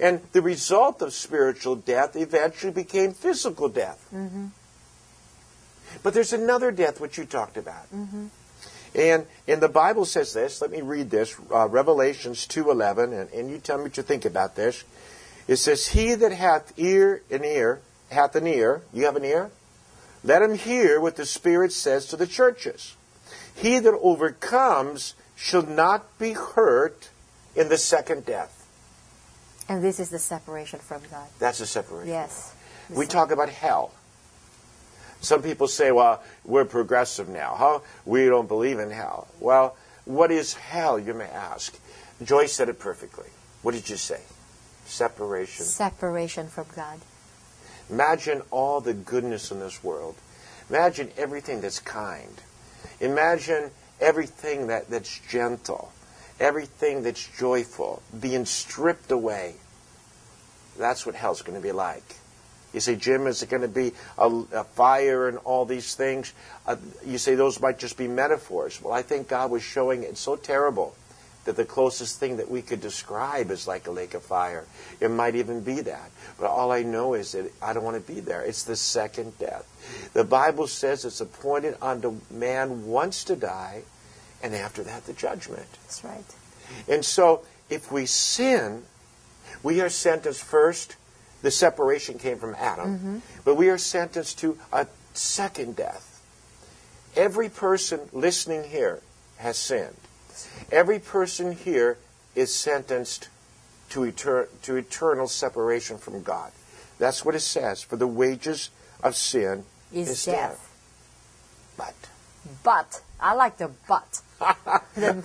And 0.00 0.20
the 0.32 0.42
result 0.42 1.02
of 1.02 1.12
spiritual 1.12 1.74
death 1.74 2.14
eventually 2.14 2.72
became 2.72 3.12
physical 3.12 3.68
death. 3.68 4.06
But 6.02 6.14
there's 6.14 6.32
another 6.32 6.70
death 6.70 7.00
which 7.00 7.18
you 7.18 7.24
talked 7.24 7.56
about. 7.56 7.86
And 8.94 9.26
and 9.46 9.60
the 9.60 9.68
Bible 9.68 10.04
says 10.04 10.32
this. 10.32 10.60
Let 10.62 10.70
me 10.70 10.80
read 10.80 11.10
this. 11.10 11.34
Uh, 11.52 11.68
Revelations 11.68 12.46
two 12.46 12.70
eleven, 12.70 13.12
and, 13.12 13.30
and 13.32 13.50
you 13.50 13.58
tell 13.58 13.78
me 13.78 13.84
what 13.84 13.96
you 13.96 14.02
think 14.02 14.24
about 14.24 14.54
this. 14.56 14.84
It 15.46 15.56
says, 15.56 15.88
"He 15.88 16.14
that 16.14 16.32
hath 16.32 16.72
ear 16.78 17.22
an 17.30 17.44
ear 17.44 17.80
hath 18.10 18.34
an 18.36 18.46
ear. 18.46 18.82
You 18.92 19.04
have 19.04 19.16
an 19.16 19.24
ear. 19.24 19.50
Let 20.24 20.42
him 20.42 20.54
hear 20.56 21.00
what 21.00 21.16
the 21.16 21.26
Spirit 21.26 21.72
says 21.72 22.06
to 22.06 22.16
the 22.16 22.26
churches. 22.26 22.96
He 23.54 23.78
that 23.78 23.94
overcomes 23.94 25.14
shall 25.36 25.62
not 25.62 26.18
be 26.18 26.32
hurt 26.32 27.10
in 27.54 27.68
the 27.68 27.78
second 27.78 28.24
death." 28.24 28.57
And 29.68 29.82
this 29.82 30.00
is 30.00 30.08
the 30.08 30.18
separation 30.18 30.78
from 30.78 31.02
God. 31.10 31.28
That's 31.38 31.58
the 31.58 31.66
separation. 31.66 32.08
Yes. 32.08 32.54
We 32.90 33.06
talk 33.06 33.30
about 33.30 33.50
hell. 33.50 33.92
Some 35.20 35.42
people 35.42 35.68
say, 35.68 35.90
well, 35.90 36.22
we're 36.44 36.64
progressive 36.64 37.28
now. 37.28 37.54
Huh? 37.56 37.80
We 38.06 38.26
don't 38.26 38.48
believe 38.48 38.78
in 38.78 38.90
hell. 38.90 39.28
Well, 39.40 39.76
what 40.04 40.30
is 40.30 40.54
hell, 40.54 40.98
you 40.98 41.12
may 41.12 41.26
ask? 41.26 41.78
Joyce 42.22 42.52
said 42.52 42.68
it 42.68 42.78
perfectly. 42.78 43.28
What 43.62 43.74
did 43.74 43.90
you 43.90 43.96
say? 43.96 44.20
Separation. 44.86 45.66
Separation 45.66 46.46
from 46.48 46.66
God. 46.74 46.98
Imagine 47.90 48.42
all 48.50 48.80
the 48.80 48.94
goodness 48.94 49.50
in 49.50 49.60
this 49.60 49.82
world. 49.84 50.14
Imagine 50.70 51.10
everything 51.16 51.60
that's 51.60 51.80
kind. 51.80 52.40
Imagine 53.00 53.70
everything 54.00 54.68
that, 54.68 54.88
that's 54.88 55.20
gentle, 55.28 55.92
everything 56.40 57.02
that's 57.02 57.26
joyful, 57.38 58.02
being 58.18 58.44
stripped 58.44 59.10
away. 59.10 59.54
That's 60.78 61.04
what 61.04 61.14
hell's 61.14 61.42
going 61.42 61.60
to 61.60 61.62
be 61.62 61.72
like. 61.72 62.16
You 62.72 62.80
say, 62.80 62.96
Jim, 62.96 63.26
is 63.26 63.42
it 63.42 63.48
going 63.48 63.62
to 63.62 63.68
be 63.68 63.92
a, 64.18 64.28
a 64.52 64.64
fire 64.64 65.28
and 65.28 65.38
all 65.38 65.64
these 65.64 65.94
things? 65.94 66.32
Uh, 66.66 66.76
you 67.04 67.18
say 67.18 67.34
those 67.34 67.60
might 67.60 67.78
just 67.78 67.96
be 67.96 68.06
metaphors. 68.06 68.80
Well, 68.82 68.92
I 68.92 69.02
think 69.02 69.28
God 69.28 69.50
was 69.50 69.62
showing 69.62 70.02
it's 70.02 70.20
so 70.20 70.36
terrible 70.36 70.94
that 71.46 71.56
the 71.56 71.64
closest 71.64 72.20
thing 72.20 72.36
that 72.36 72.50
we 72.50 72.60
could 72.60 72.82
describe 72.82 73.50
is 73.50 73.66
like 73.66 73.86
a 73.86 73.90
lake 73.90 74.12
of 74.12 74.22
fire. 74.22 74.66
It 75.00 75.10
might 75.10 75.34
even 75.34 75.62
be 75.62 75.80
that. 75.80 76.10
But 76.38 76.48
all 76.48 76.70
I 76.70 76.82
know 76.82 77.14
is 77.14 77.32
that 77.32 77.50
I 77.62 77.72
don't 77.72 77.84
want 77.84 77.96
to 77.96 78.12
be 78.12 78.20
there. 78.20 78.42
It's 78.42 78.64
the 78.64 78.76
second 78.76 79.38
death. 79.38 80.10
The 80.12 80.24
Bible 80.24 80.66
says 80.66 81.06
it's 81.06 81.22
appointed 81.22 81.74
unto 81.80 82.20
man 82.30 82.86
once 82.86 83.24
to 83.24 83.36
die, 83.36 83.84
and 84.42 84.54
after 84.54 84.82
that, 84.84 85.04
the 85.06 85.12
judgment. 85.12 85.66
That's 85.84 86.04
right. 86.04 86.24
And 86.88 87.04
so, 87.04 87.42
if 87.70 87.90
we 87.90 88.06
sin, 88.06 88.84
we 89.62 89.80
are 89.80 89.88
sentenced 89.88 90.42
first. 90.42 90.96
The 91.42 91.50
separation 91.50 92.18
came 92.18 92.38
from 92.38 92.56
Adam, 92.58 92.98
mm-hmm. 92.98 93.18
but 93.44 93.54
we 93.54 93.68
are 93.68 93.78
sentenced 93.78 94.40
to 94.40 94.58
a 94.72 94.86
second 95.14 95.76
death. 95.76 96.20
Every 97.14 97.48
person 97.48 98.00
listening 98.12 98.64
here 98.64 99.02
has 99.38 99.56
sinned. 99.56 99.96
Every 100.70 100.98
person 100.98 101.52
here 101.52 101.96
is 102.34 102.54
sentenced 102.54 103.28
to, 103.90 104.00
eter- 104.00 104.48
to 104.62 104.76
eternal 104.76 105.28
separation 105.28 105.98
from 105.98 106.22
God. 106.22 106.52
That's 106.98 107.24
what 107.24 107.34
it 107.34 107.40
says. 107.40 107.82
For 107.82 107.96
the 107.96 108.06
wages 108.06 108.70
of 109.02 109.16
sin 109.16 109.64
Is 109.92 110.08
is, 110.10 110.24
death. 110.24 110.64
But 111.76 111.94
But 112.62 113.02
I 113.20 113.34
like 113.34 113.58
the 113.58 113.70
but. 113.86 114.20
Isn't 114.96 115.24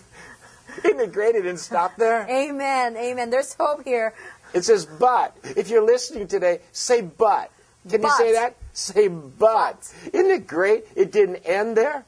it 1.00 1.14
great? 1.14 1.36
It 1.36 1.44
didn't 1.44 1.60
stop 1.60 1.96
there. 1.98 2.28
amen. 2.30 2.98
Amen. 2.98 3.30
There's 3.30 3.54
hope 3.54 3.84
here. 3.84 4.14
It 4.54 4.66
says 4.66 4.86
but. 4.86 5.36
If 5.44 5.70
you're 5.70 5.86
listening 5.86 6.28
today, 6.28 6.60
say 6.72 7.02
but. 7.02 7.52
Can 7.90 8.02
you 8.02 8.12
say 8.12 8.34
that? 8.34 8.56
Say 8.74 9.08
but. 9.08 9.94
Isn't 10.12 10.32
it 10.32 10.48
great? 10.48 10.86
It 10.96 11.12
didn't 11.12 11.38
end 11.46 11.78
there. 11.78 12.06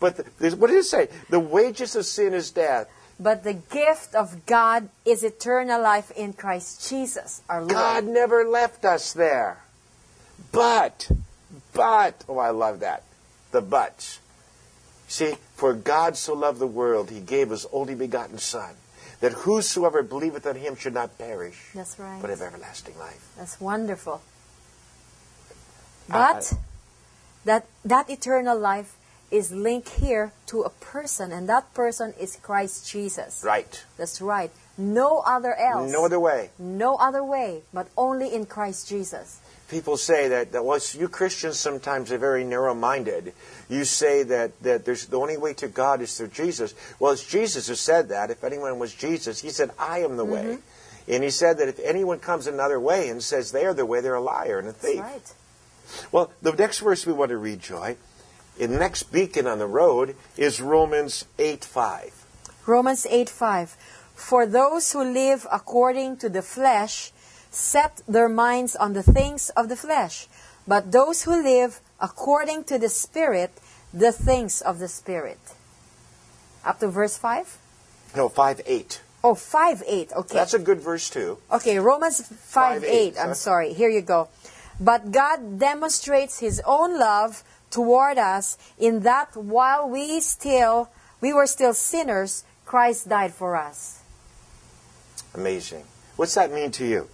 But 0.00 0.16
the, 0.38 0.50
what 0.56 0.68
did 0.68 0.76
it 0.76 0.84
say? 0.84 1.08
The 1.30 1.40
wages 1.40 1.96
of 1.96 2.06
sin 2.06 2.34
is 2.34 2.50
death. 2.50 2.88
But 3.20 3.42
the 3.42 3.54
gift 3.54 4.14
of 4.14 4.46
God 4.46 4.88
is 5.04 5.24
eternal 5.24 5.82
life 5.82 6.12
in 6.12 6.34
Christ 6.34 6.88
Jesus, 6.88 7.42
our 7.48 7.60
Lord. 7.60 7.72
God 7.72 8.04
never 8.04 8.44
left 8.44 8.84
us 8.84 9.12
there. 9.12 9.58
But, 10.52 11.10
but, 11.72 12.24
oh, 12.28 12.38
I 12.38 12.50
love 12.50 12.80
that. 12.80 13.02
The 13.50 13.60
buts. 13.60 14.20
See, 15.08 15.36
for 15.56 15.72
God 15.72 16.16
so 16.16 16.34
loved 16.34 16.58
the 16.58 16.66
world, 16.66 17.10
he 17.10 17.20
gave 17.20 17.48
his 17.48 17.66
only 17.72 17.94
begotten 17.94 18.36
Son, 18.38 18.74
that 19.20 19.32
whosoever 19.32 20.02
believeth 20.02 20.46
on 20.46 20.56
him 20.56 20.76
should 20.76 20.94
not 20.94 21.16
perish, 21.18 21.58
That's 21.74 21.98
right. 21.98 22.20
but 22.20 22.30
have 22.30 22.42
everlasting 22.42 22.98
life. 22.98 23.32
That's 23.36 23.58
wonderful. 23.58 24.20
But 26.08 26.52
that 27.44 27.66
that 27.84 28.08
eternal 28.08 28.58
life 28.58 28.96
is 29.30 29.50
linked 29.52 29.88
here 30.00 30.32
to 30.46 30.62
a 30.62 30.70
person, 30.70 31.32
and 31.32 31.48
that 31.48 31.72
person 31.74 32.14
is 32.18 32.36
Christ 32.36 32.88
Jesus. 32.88 33.42
Right. 33.44 33.84
That's 33.96 34.20
right. 34.20 34.50
No 34.76 35.22
other 35.26 35.54
else. 35.54 35.90
No 35.90 36.04
other 36.04 36.20
way. 36.20 36.50
No 36.58 36.96
other 36.96 37.24
way, 37.24 37.62
but 37.72 37.88
only 37.96 38.32
in 38.32 38.46
Christ 38.46 38.88
Jesus. 38.88 39.40
People 39.68 39.98
say 39.98 40.28
that, 40.28 40.52
that 40.52 40.64
well, 40.64 40.80
you 40.94 41.08
Christians 41.08 41.58
sometimes 41.58 42.10
are 42.10 42.18
very 42.18 42.42
narrow-minded. 42.42 43.34
You 43.68 43.84
say 43.84 44.22
that, 44.22 44.60
that 44.62 44.84
there's 44.86 45.06
the 45.06 45.18
only 45.18 45.36
way 45.36 45.52
to 45.54 45.68
God 45.68 46.00
is 46.00 46.16
through 46.16 46.28
Jesus. 46.28 46.74
Well, 46.98 47.12
it's 47.12 47.26
Jesus 47.26 47.68
who 47.68 47.74
said 47.74 48.08
that. 48.08 48.30
If 48.30 48.44
anyone 48.44 48.78
was 48.78 48.94
Jesus, 48.94 49.40
he 49.40 49.50
said, 49.50 49.70
I 49.78 49.98
am 50.00 50.16
the 50.16 50.24
way. 50.24 50.44
Mm-hmm. 50.44 51.12
And 51.12 51.24
he 51.24 51.30
said 51.30 51.58
that 51.58 51.68
if 51.68 51.78
anyone 51.80 52.18
comes 52.18 52.46
another 52.46 52.80
way 52.80 53.08
and 53.08 53.22
says 53.22 53.52
they 53.52 53.64
are 53.66 53.74
the 53.74 53.86
way, 53.86 54.00
they're 54.00 54.14
a 54.14 54.20
liar 54.20 54.58
and 54.58 54.68
a 54.68 54.72
That's 54.72 54.84
thief. 54.84 55.00
right. 55.00 55.34
Well, 56.12 56.32
the 56.42 56.52
next 56.52 56.80
verse 56.80 57.06
we 57.06 57.12
want 57.12 57.30
to 57.30 57.38
read, 57.38 57.60
Joy, 57.60 57.96
the 58.58 58.68
next 58.68 59.04
beacon 59.04 59.46
on 59.46 59.58
the 59.58 59.66
road 59.66 60.16
is 60.36 60.60
Romans 60.60 61.24
8 61.38 61.64
5. 61.64 62.24
Romans 62.66 63.06
8 63.08 63.30
5. 63.30 63.76
For 64.14 64.46
those 64.46 64.92
who 64.92 65.02
live 65.02 65.46
according 65.50 66.18
to 66.18 66.28
the 66.28 66.42
flesh 66.42 67.12
set 67.58 68.02
their 68.06 68.28
minds 68.28 68.76
on 68.76 68.92
the 68.92 69.02
things 69.02 69.50
of 69.50 69.68
the 69.68 69.76
flesh, 69.76 70.28
but 70.66 70.92
those 70.92 71.22
who 71.22 71.42
live 71.42 71.80
according 72.00 72.64
to 72.64 72.78
the 72.78 72.88
Spirit, 72.88 73.50
the 73.92 74.12
things 74.12 74.60
of 74.62 74.78
the 74.78 74.88
Spirit. 74.88 75.40
Up 76.64 76.78
to 76.78 76.88
verse 76.88 77.18
5? 77.18 77.58
No, 78.16 78.28
5 78.28 78.62
8. 78.64 79.02
Oh, 79.24 79.34
5 79.34 79.82
8. 79.86 80.12
Okay. 80.12 80.34
That's 80.34 80.54
a 80.54 80.58
good 80.58 80.80
verse, 80.80 81.10
too. 81.10 81.38
Okay, 81.50 81.78
Romans 81.78 82.22
5, 82.22 82.38
Five, 82.38 82.84
8. 82.84 82.88
eight, 82.88 83.14
I'm 83.18 83.34
sorry. 83.34 83.72
Here 83.72 83.90
you 83.90 84.02
go. 84.02 84.28
But 84.78 85.10
God 85.10 85.58
demonstrates 85.58 86.38
his 86.38 86.62
own 86.64 86.98
love 86.98 87.42
toward 87.70 88.18
us 88.18 88.56
in 88.78 89.00
that 89.00 89.36
while 89.36 89.88
we 89.88 90.20
still 90.20 90.88
we 91.20 91.32
were 91.32 91.48
still 91.48 91.74
sinners, 91.74 92.44
Christ 92.64 93.08
died 93.08 93.34
for 93.34 93.56
us. 93.56 94.02
Amazing. 95.34 95.82
What's 96.14 96.34
that 96.34 96.52
mean 96.52 96.70
to 96.72 96.86
you? 96.86 97.08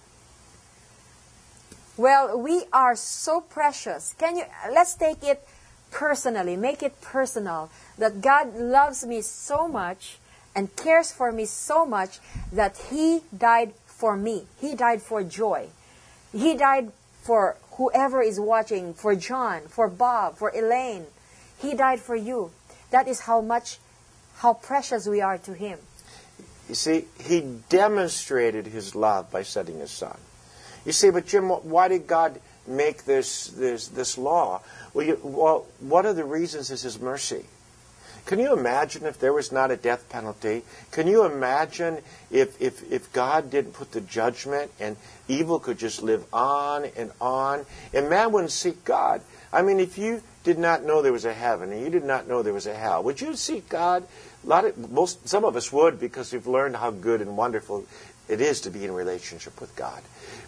Well, 1.97 2.37
we 2.37 2.65
are 2.73 2.95
so 2.95 3.41
precious. 3.41 4.13
Can 4.17 4.37
you 4.37 4.43
let's 4.71 4.95
take 4.95 5.23
it 5.23 5.47
personally, 5.91 6.57
make 6.57 6.83
it 6.83 6.99
personal 7.01 7.69
that 7.97 8.21
God 8.21 8.53
loves 8.55 9.05
me 9.05 9.21
so 9.21 9.67
much 9.67 10.17
and 10.53 10.75
cares 10.75 11.11
for 11.11 11.31
me 11.31 11.45
so 11.45 11.85
much 11.85 12.19
that 12.51 12.77
he 12.89 13.21
died 13.35 13.73
for 13.85 14.17
me. 14.17 14.47
He 14.59 14.75
died 14.75 15.01
for 15.01 15.23
joy. 15.23 15.67
He 16.33 16.55
died 16.55 16.91
for 17.21 17.55
whoever 17.71 18.21
is 18.21 18.39
watching, 18.39 18.93
for 18.93 19.15
John, 19.15 19.61
for 19.67 19.87
Bob, 19.87 20.37
for 20.37 20.51
Elaine. 20.53 21.05
He 21.57 21.73
died 21.73 21.99
for 21.99 22.15
you. 22.15 22.51
That 22.91 23.07
is 23.07 23.21
how 23.21 23.41
much 23.41 23.79
how 24.37 24.53
precious 24.53 25.07
we 25.07 25.21
are 25.21 25.37
to 25.39 25.53
him. 25.53 25.79
You 26.67 26.75
see, 26.75 27.05
he 27.23 27.59
demonstrated 27.69 28.67
his 28.67 28.95
love 28.95 29.31
by 29.31 29.43
sending 29.43 29.79
his 29.79 29.91
son. 29.91 30.17
You 30.85 30.91
say, 30.91 31.09
but 31.09 31.25
Jim, 31.25 31.49
why 31.49 31.87
did 31.87 32.07
God 32.07 32.39
make 32.67 33.05
this 33.05 33.47
this 33.47 33.87
this 33.87 34.17
law? 34.17 34.61
Well, 34.93 35.05
you, 35.05 35.19
well, 35.23 35.65
one 35.79 36.05
of 36.05 36.15
the 36.15 36.23
reasons 36.23 36.71
is 36.71 36.83
his 36.83 36.99
mercy. 36.99 37.45
Can 38.25 38.39
you 38.39 38.53
imagine 38.53 39.05
if 39.05 39.19
there 39.19 39.33
was 39.33 39.51
not 39.51 39.69
a 39.69 39.77
death 39.77 40.09
penalty? 40.09 40.63
Can 40.91 41.05
you 41.05 41.25
imagine 41.25 41.99
if, 42.31 42.59
if, 42.59 42.91
if 42.91 43.13
God 43.13 43.51
didn't 43.51 43.73
put 43.73 43.91
the 43.91 44.01
judgment 44.01 44.71
and 44.79 44.97
evil 45.27 45.59
could 45.59 45.77
just 45.77 46.01
live 46.01 46.25
on 46.33 46.85
and 46.97 47.11
on 47.21 47.67
and 47.93 48.09
man 48.09 48.31
wouldn't 48.31 48.51
seek 48.51 48.83
God? 48.83 49.21
I 49.53 49.61
mean, 49.61 49.79
if 49.79 49.99
you 49.99 50.23
did 50.43 50.57
not 50.57 50.83
know 50.83 51.03
there 51.03 51.13
was 51.13 51.25
a 51.25 51.33
heaven 51.33 51.71
and 51.71 51.81
you 51.83 51.89
did 51.89 52.03
not 52.03 52.27
know 52.27 52.41
there 52.41 52.51
was 52.51 52.65
a 52.65 52.73
hell, 52.73 53.03
would 53.03 53.21
you 53.21 53.35
seek 53.35 53.69
God? 53.69 54.07
A 54.43 54.47
lot 54.47 54.65
of, 54.65 54.91
most, 54.91 55.27
some 55.29 55.45
of 55.45 55.55
us 55.55 55.71
would 55.71 55.99
because 55.99 56.33
we've 56.33 56.47
learned 56.47 56.75
how 56.77 56.89
good 56.89 57.21
and 57.21 57.37
wonderful 57.37 57.85
it 58.27 58.41
is 58.41 58.61
to 58.61 58.69
be 58.69 58.85
in 58.85 58.91
relationship 58.91 59.59
with 59.61 59.75
God. 59.75 60.01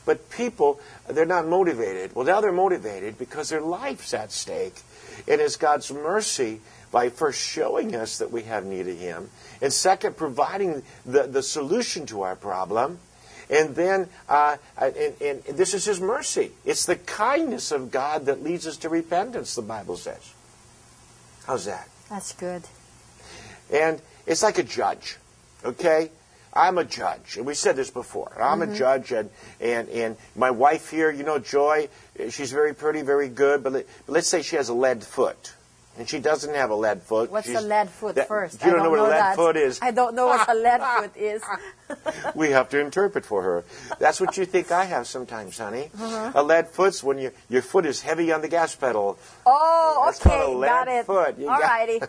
But 0.05 0.29
people, 0.29 0.79
they're 1.07 1.25
not 1.25 1.47
motivated. 1.47 2.15
Well, 2.15 2.25
now 2.25 2.41
they're 2.41 2.51
motivated 2.51 3.17
because 3.17 3.49
their 3.49 3.61
life's 3.61 4.13
at 4.13 4.31
stake. 4.31 4.81
And 5.27 5.41
it's 5.41 5.57
God's 5.57 5.91
mercy 5.91 6.61
by 6.91 7.09
first 7.09 7.39
showing 7.39 7.95
us 7.95 8.19
that 8.19 8.31
we 8.31 8.43
have 8.43 8.65
need 8.65 8.87
of 8.87 8.97
Him, 8.97 9.29
and 9.61 9.73
second, 9.73 10.15
providing 10.15 10.83
the, 11.05 11.23
the 11.23 11.43
solution 11.43 12.05
to 12.07 12.21
our 12.21 12.35
problem. 12.35 12.99
And 13.49 13.75
then, 13.75 14.09
uh, 14.27 14.57
and, 14.77 15.21
and 15.21 15.43
this 15.43 15.73
is 15.73 15.85
His 15.85 15.99
mercy. 15.99 16.51
It's 16.65 16.85
the 16.85 16.95
kindness 16.95 17.71
of 17.71 17.91
God 17.91 18.25
that 18.25 18.43
leads 18.43 18.67
us 18.67 18.77
to 18.77 18.89
repentance, 18.89 19.55
the 19.55 19.61
Bible 19.61 19.97
says. 19.97 20.33
How's 21.45 21.65
that? 21.65 21.87
That's 22.09 22.33
good. 22.33 22.63
And 23.71 24.01
it's 24.25 24.43
like 24.43 24.57
a 24.57 24.63
judge, 24.63 25.17
okay? 25.63 26.11
I'm 26.57 26.79
a 26.79 26.83
judge, 26.83 27.37
and 27.37 27.45
we 27.45 27.53
said 27.53 27.75
this 27.75 27.91
before. 27.91 28.35
I'm 28.41 28.63
a 28.63 28.65
mm-hmm. 28.65 28.75
judge, 28.75 29.11
and, 29.11 29.29
and, 29.61 29.87
and 29.89 30.17
my 30.35 30.49
wife 30.49 30.89
here, 30.89 31.11
you 31.11 31.23
know, 31.23 31.37
Joy, 31.37 31.87
she's 32.29 32.51
very 32.51 32.73
pretty, 32.73 33.03
very 33.03 33.29
good, 33.29 33.63
but, 33.63 33.73
let, 33.73 33.85
but 34.07 34.13
let's 34.13 34.27
say 34.27 34.41
she 34.41 34.55
has 34.55 34.67
a 34.69 34.73
lead 34.73 35.03
foot, 35.03 35.53
and 35.97 36.07
she 36.07 36.19
doesn't 36.19 36.53
have 36.53 36.69
a 36.69 36.75
lead 36.75 37.01
foot. 37.03 37.31
What's 37.31 37.47
She's- 37.47 37.61
a 37.61 37.65
lead 37.65 37.89
foot 37.89 38.15
that- 38.15 38.27
first? 38.27 38.63
You 38.63 38.69
I 38.69 38.73
don't, 38.73 38.83
know 38.83 38.89
what 38.91 38.99
a 38.99 39.03
lead 39.03 39.11
that. 39.11 39.35
foot 39.35 39.57
is. 39.57 39.79
I 39.81 39.91
don't 39.91 40.15
know 40.15 40.27
what 40.27 40.47
a 40.49 40.53
lead 40.53 40.81
foot 40.81 41.17
is. 41.17 41.41
we 42.35 42.51
have 42.51 42.69
to 42.69 42.79
interpret 42.79 43.25
for 43.25 43.41
her. 43.41 43.63
That's 43.99 44.19
what 44.21 44.37
you 44.37 44.45
think 44.45 44.71
I 44.71 44.85
have 44.85 45.07
sometimes, 45.07 45.57
honey. 45.57 45.89
Uh-huh. 45.99 46.31
A 46.35 46.43
lead 46.43 46.67
foot's 46.69 47.03
when 47.03 47.17
your 47.17 47.31
your 47.49 47.61
foot 47.61 47.85
is 47.85 48.01
heavy 48.01 48.31
on 48.31 48.41
the 48.41 48.47
gas 48.47 48.75
pedal. 48.75 49.17
Oh, 49.45 50.03
That's 50.05 50.19
called 50.19 50.39
a 50.41 50.43
okay, 50.45 50.55
lead 50.55 50.67
got 50.67 50.87
it. 50.87 51.05
foot. 51.05 51.37
You 51.37 51.45
got- 51.47 51.61
Alrighty. 51.61 52.07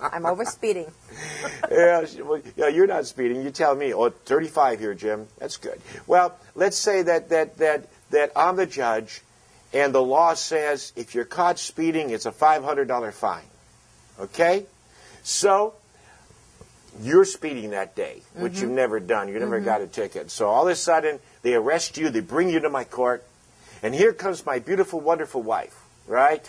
I'm 0.00 0.26
over 0.26 0.44
speeding. 0.44 0.90
yeah, 1.70 2.04
well, 2.22 2.40
yeah, 2.56 2.68
you're 2.68 2.86
not 2.86 3.06
speeding. 3.06 3.42
You 3.42 3.50
tell 3.50 3.74
me. 3.74 3.94
Oh, 3.94 4.10
35 4.10 4.80
here, 4.80 4.94
Jim. 4.94 5.26
That's 5.38 5.56
good. 5.56 5.80
Well, 6.06 6.36
let's 6.54 6.76
say 6.76 7.02
that 7.02 7.30
that 7.30 7.58
that 7.58 7.86
that 8.10 8.32
I'm 8.36 8.56
the 8.56 8.66
judge, 8.66 9.22
and 9.74 9.92
the 9.92 10.02
law 10.02 10.34
says 10.34 10.92
if 10.96 11.14
you're 11.14 11.24
caught 11.24 11.58
speeding, 11.58 12.10
it's 12.10 12.26
a 12.26 12.32
$500 12.32 13.12
fine. 13.12 13.42
Okay, 14.20 14.64
so 15.24 15.74
you're 17.02 17.24
speeding 17.24 17.70
that 17.70 17.96
day, 17.96 18.22
which 18.34 18.60
you've 18.60 18.66
mm-hmm. 18.66 18.76
never 18.76 19.00
done. 19.00 19.28
You 19.28 19.38
never 19.40 19.56
mm-hmm. 19.56 19.64
got 19.64 19.80
a 19.80 19.88
ticket. 19.88 20.30
So 20.30 20.46
all 20.46 20.68
of 20.68 20.72
a 20.72 20.76
sudden, 20.76 21.18
they 21.42 21.54
arrest 21.54 21.98
you. 21.98 22.08
They 22.10 22.20
bring 22.20 22.48
you 22.48 22.60
to 22.60 22.70
my 22.70 22.84
court, 22.84 23.24
and 23.82 23.92
here 23.92 24.12
comes 24.12 24.46
my 24.46 24.60
beautiful, 24.60 25.00
wonderful 25.00 25.42
wife. 25.42 25.80
Right. 26.06 26.48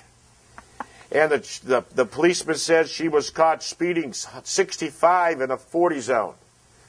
And 1.11 1.31
the, 1.31 1.59
the, 1.63 1.83
the 1.93 2.05
policeman 2.05 2.57
says 2.57 2.91
she 2.91 3.07
was 3.07 3.29
caught 3.29 3.63
speeding 3.63 4.13
65 4.13 5.41
in 5.41 5.49
a 5.51 5.57
40 5.57 5.99
zone. 6.01 6.33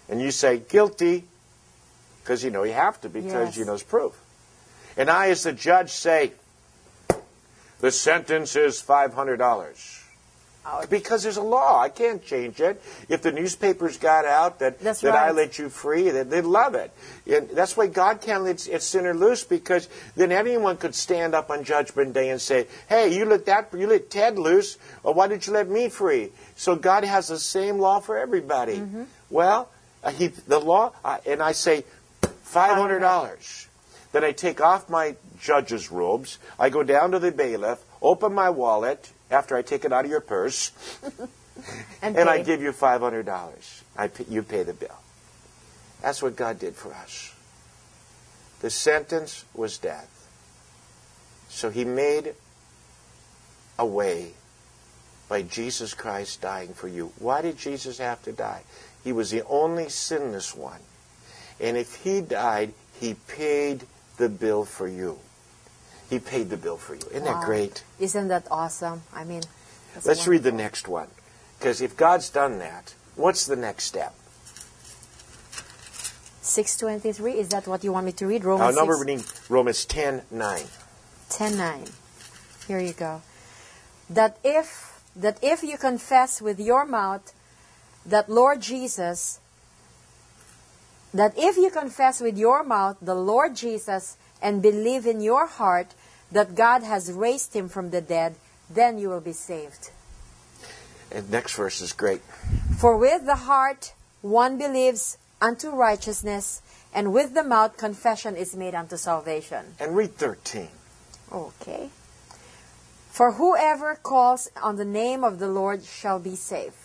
And 0.08 0.20
you 0.20 0.30
say, 0.30 0.58
guilty, 0.58 1.24
because 2.22 2.42
you 2.42 2.50
know 2.50 2.64
you 2.64 2.72
have 2.72 3.00
to, 3.02 3.08
because 3.08 3.50
Yes. 3.50 3.56
you 3.56 3.64
know 3.64 3.74
it's 3.74 3.82
proof. 3.82 4.18
And 4.96 5.10
I, 5.10 5.28
as 5.28 5.42
the 5.42 5.52
judge, 5.52 5.90
say, 5.90 6.32
the 7.80 7.90
sentence 7.90 8.56
is 8.56 8.82
$500. 8.82 10.02
Because 10.90 11.22
there's 11.22 11.36
a 11.36 11.42
law. 11.42 11.80
I 11.80 11.88
can't 11.88 12.24
change 12.24 12.60
it. 12.60 12.82
If 13.08 13.22
the 13.22 13.30
newspapers 13.30 13.98
got 13.98 14.24
out 14.24 14.58
that, 14.58 14.80
That's 14.80 15.00
that 15.02 15.14
I 15.14 15.30
let 15.30 15.58
you 15.58 15.68
free, 15.68 16.10
they, 16.10 16.24
they'd 16.24 16.44
love 16.44 16.74
it. 16.74 16.90
And 17.30 17.48
that's 17.50 17.76
why 17.76 17.86
God 17.86 18.20
can't 18.20 18.42
let 18.42 18.66
its 18.66 18.84
sinner 18.84 19.14
loose 19.14 19.44
because 19.44 19.88
then 20.16 20.32
anyone 20.32 20.76
could 20.76 20.94
stand 20.94 21.36
up 21.36 21.50
on 21.50 21.62
Judgment 21.62 22.14
Day 22.14 22.30
and 22.30 22.40
say, 22.40 22.66
hey, 22.88 23.16
you 23.16 23.26
let, 23.26 23.46
that, 23.46 23.68
you 23.76 23.86
let 23.86 24.10
Ted 24.10 24.40
loose, 24.40 24.76
or 25.04 25.14
why 25.14 25.28
did 25.28 25.46
you 25.46 25.52
let 25.52 25.68
me 25.68 25.88
free? 25.88 26.32
So 26.56 26.74
God 26.74 27.04
has 27.04 27.28
the 27.28 27.38
same 27.38 27.78
law 27.78 28.00
for 28.00 28.18
everybody. 28.18 28.78
Mm-hmm. 28.78 29.04
Well, 29.30 29.68
uh, 30.02 30.10
he, 30.10 30.28
the 30.28 30.58
law, 30.58 30.92
uh, 31.04 31.18
and 31.26 31.40
I 31.40 31.52
say, 31.52 31.84
$500. 32.22 33.66
Then 34.16 34.24
I 34.24 34.32
take 34.32 34.62
off 34.62 34.88
my 34.88 35.14
judge's 35.38 35.92
robes. 35.92 36.38
I 36.58 36.70
go 36.70 36.82
down 36.82 37.10
to 37.10 37.18
the 37.18 37.30
bailiff, 37.30 37.84
open 38.00 38.32
my 38.32 38.48
wallet 38.48 39.12
after 39.30 39.54
I 39.54 39.60
take 39.60 39.84
it 39.84 39.92
out 39.92 40.06
of 40.06 40.10
your 40.10 40.22
purse, 40.22 40.72
And, 42.00 42.16
and 42.16 42.26
I 42.26 42.42
give 42.42 42.62
you 42.62 42.72
five 42.72 43.02
hundred 43.02 43.26
dollars. 43.26 43.84
I 43.94 44.08
pay, 44.08 44.24
you 44.30 44.42
pay 44.42 44.62
the 44.62 44.72
bill. 44.72 44.96
That's 46.00 46.22
what 46.22 46.34
God 46.34 46.58
did 46.58 46.76
for 46.76 46.94
us. 46.94 47.34
The 48.62 48.70
sentence 48.70 49.44
was 49.52 49.76
death. 49.76 50.26
So 51.50 51.68
He 51.68 51.84
made 51.84 52.32
a 53.78 53.84
way 53.84 54.32
by 55.28 55.42
Jesus 55.42 55.92
Christ 55.92 56.40
dying 56.40 56.72
for 56.72 56.88
you. 56.88 57.12
Why 57.18 57.42
did 57.42 57.58
Jesus 57.58 57.98
have 57.98 58.22
to 58.22 58.32
die? 58.32 58.62
He 59.04 59.12
was 59.12 59.30
the 59.30 59.44
only 59.44 59.90
sinless 59.90 60.56
one, 60.56 60.80
and 61.60 61.76
if 61.76 61.96
He 61.96 62.22
died, 62.22 62.72
He 62.98 63.12
paid 63.12 63.84
the 64.16 64.28
bill 64.28 64.64
for 64.64 64.88
you. 64.88 65.18
He 66.08 66.18
paid 66.18 66.50
the 66.50 66.56
bill 66.56 66.76
for 66.76 66.94
you. 66.94 67.02
Isn't 67.10 67.24
that 67.24 67.44
great? 67.44 67.82
Isn't 67.98 68.28
that 68.28 68.46
awesome? 68.50 69.02
I 69.12 69.24
mean, 69.24 69.42
Let's 70.04 70.26
read 70.26 70.42
the 70.42 70.52
next 70.52 70.88
one. 70.88 71.08
Because 71.58 71.80
if 71.80 71.96
God's 71.96 72.28
done 72.28 72.58
that, 72.58 72.94
what's 73.14 73.46
the 73.46 73.56
next 73.56 73.84
step? 73.84 74.14
623, 76.42 77.32
is 77.32 77.48
that 77.48 77.66
what 77.66 77.82
you 77.82 77.92
want 77.92 78.06
me 78.06 78.12
to 78.12 78.26
read? 78.26 78.44
Romans 78.44 78.76
uh, 78.76 78.80
now 78.80 78.86
we're 78.86 79.00
reading 79.00 79.24
Romans 79.48 79.84
10 79.84 80.22
9. 80.30 80.62
10 81.30 81.56
9. 81.56 81.84
Here 82.68 82.78
you 82.78 82.92
go. 82.92 83.22
That 84.08 84.38
if, 84.44 85.02
that 85.16 85.38
if 85.42 85.62
you 85.62 85.76
confess 85.76 86.40
with 86.40 86.60
your 86.60 86.84
mouth 86.84 87.32
that 88.04 88.28
Lord 88.28 88.60
Jesus, 88.60 89.40
that 91.18 91.34
if 91.36 91.56
you 91.56 91.70
confess 91.70 92.20
with 92.20 92.36
your 92.36 92.62
mouth 92.62 92.96
the 93.00 93.14
Lord 93.14 93.56
Jesus 93.56 94.16
and 94.42 94.62
believe 94.62 95.06
in 95.06 95.20
your 95.20 95.46
heart 95.46 95.94
that 96.32 96.54
God 96.54 96.82
has 96.82 97.12
raised 97.12 97.54
him 97.54 97.68
from 97.68 97.90
the 97.90 98.00
dead, 98.00 98.34
then 98.68 98.98
you 98.98 99.08
will 99.08 99.20
be 99.20 99.32
saved. 99.32 99.90
And 101.10 101.30
next 101.30 101.54
verse 101.54 101.80
is 101.80 101.92
great. 101.92 102.20
For 102.78 102.96
with 102.96 103.26
the 103.26 103.46
heart 103.46 103.94
one 104.22 104.58
believes 104.58 105.18
unto 105.40 105.70
righteousness, 105.70 106.62
and 106.92 107.12
with 107.12 107.34
the 107.34 107.44
mouth 107.44 107.76
confession 107.76 108.36
is 108.36 108.56
made 108.56 108.74
unto 108.74 108.96
salvation. 108.96 109.74
And 109.78 109.96
read 109.96 110.16
13. 110.16 110.68
Okay. 111.32 111.90
For 113.10 113.32
whoever 113.32 113.94
calls 113.94 114.50
on 114.62 114.76
the 114.76 114.84
name 114.84 115.24
of 115.24 115.38
the 115.38 115.48
Lord 115.48 115.84
shall 115.84 116.18
be 116.18 116.36
saved. 116.36 116.76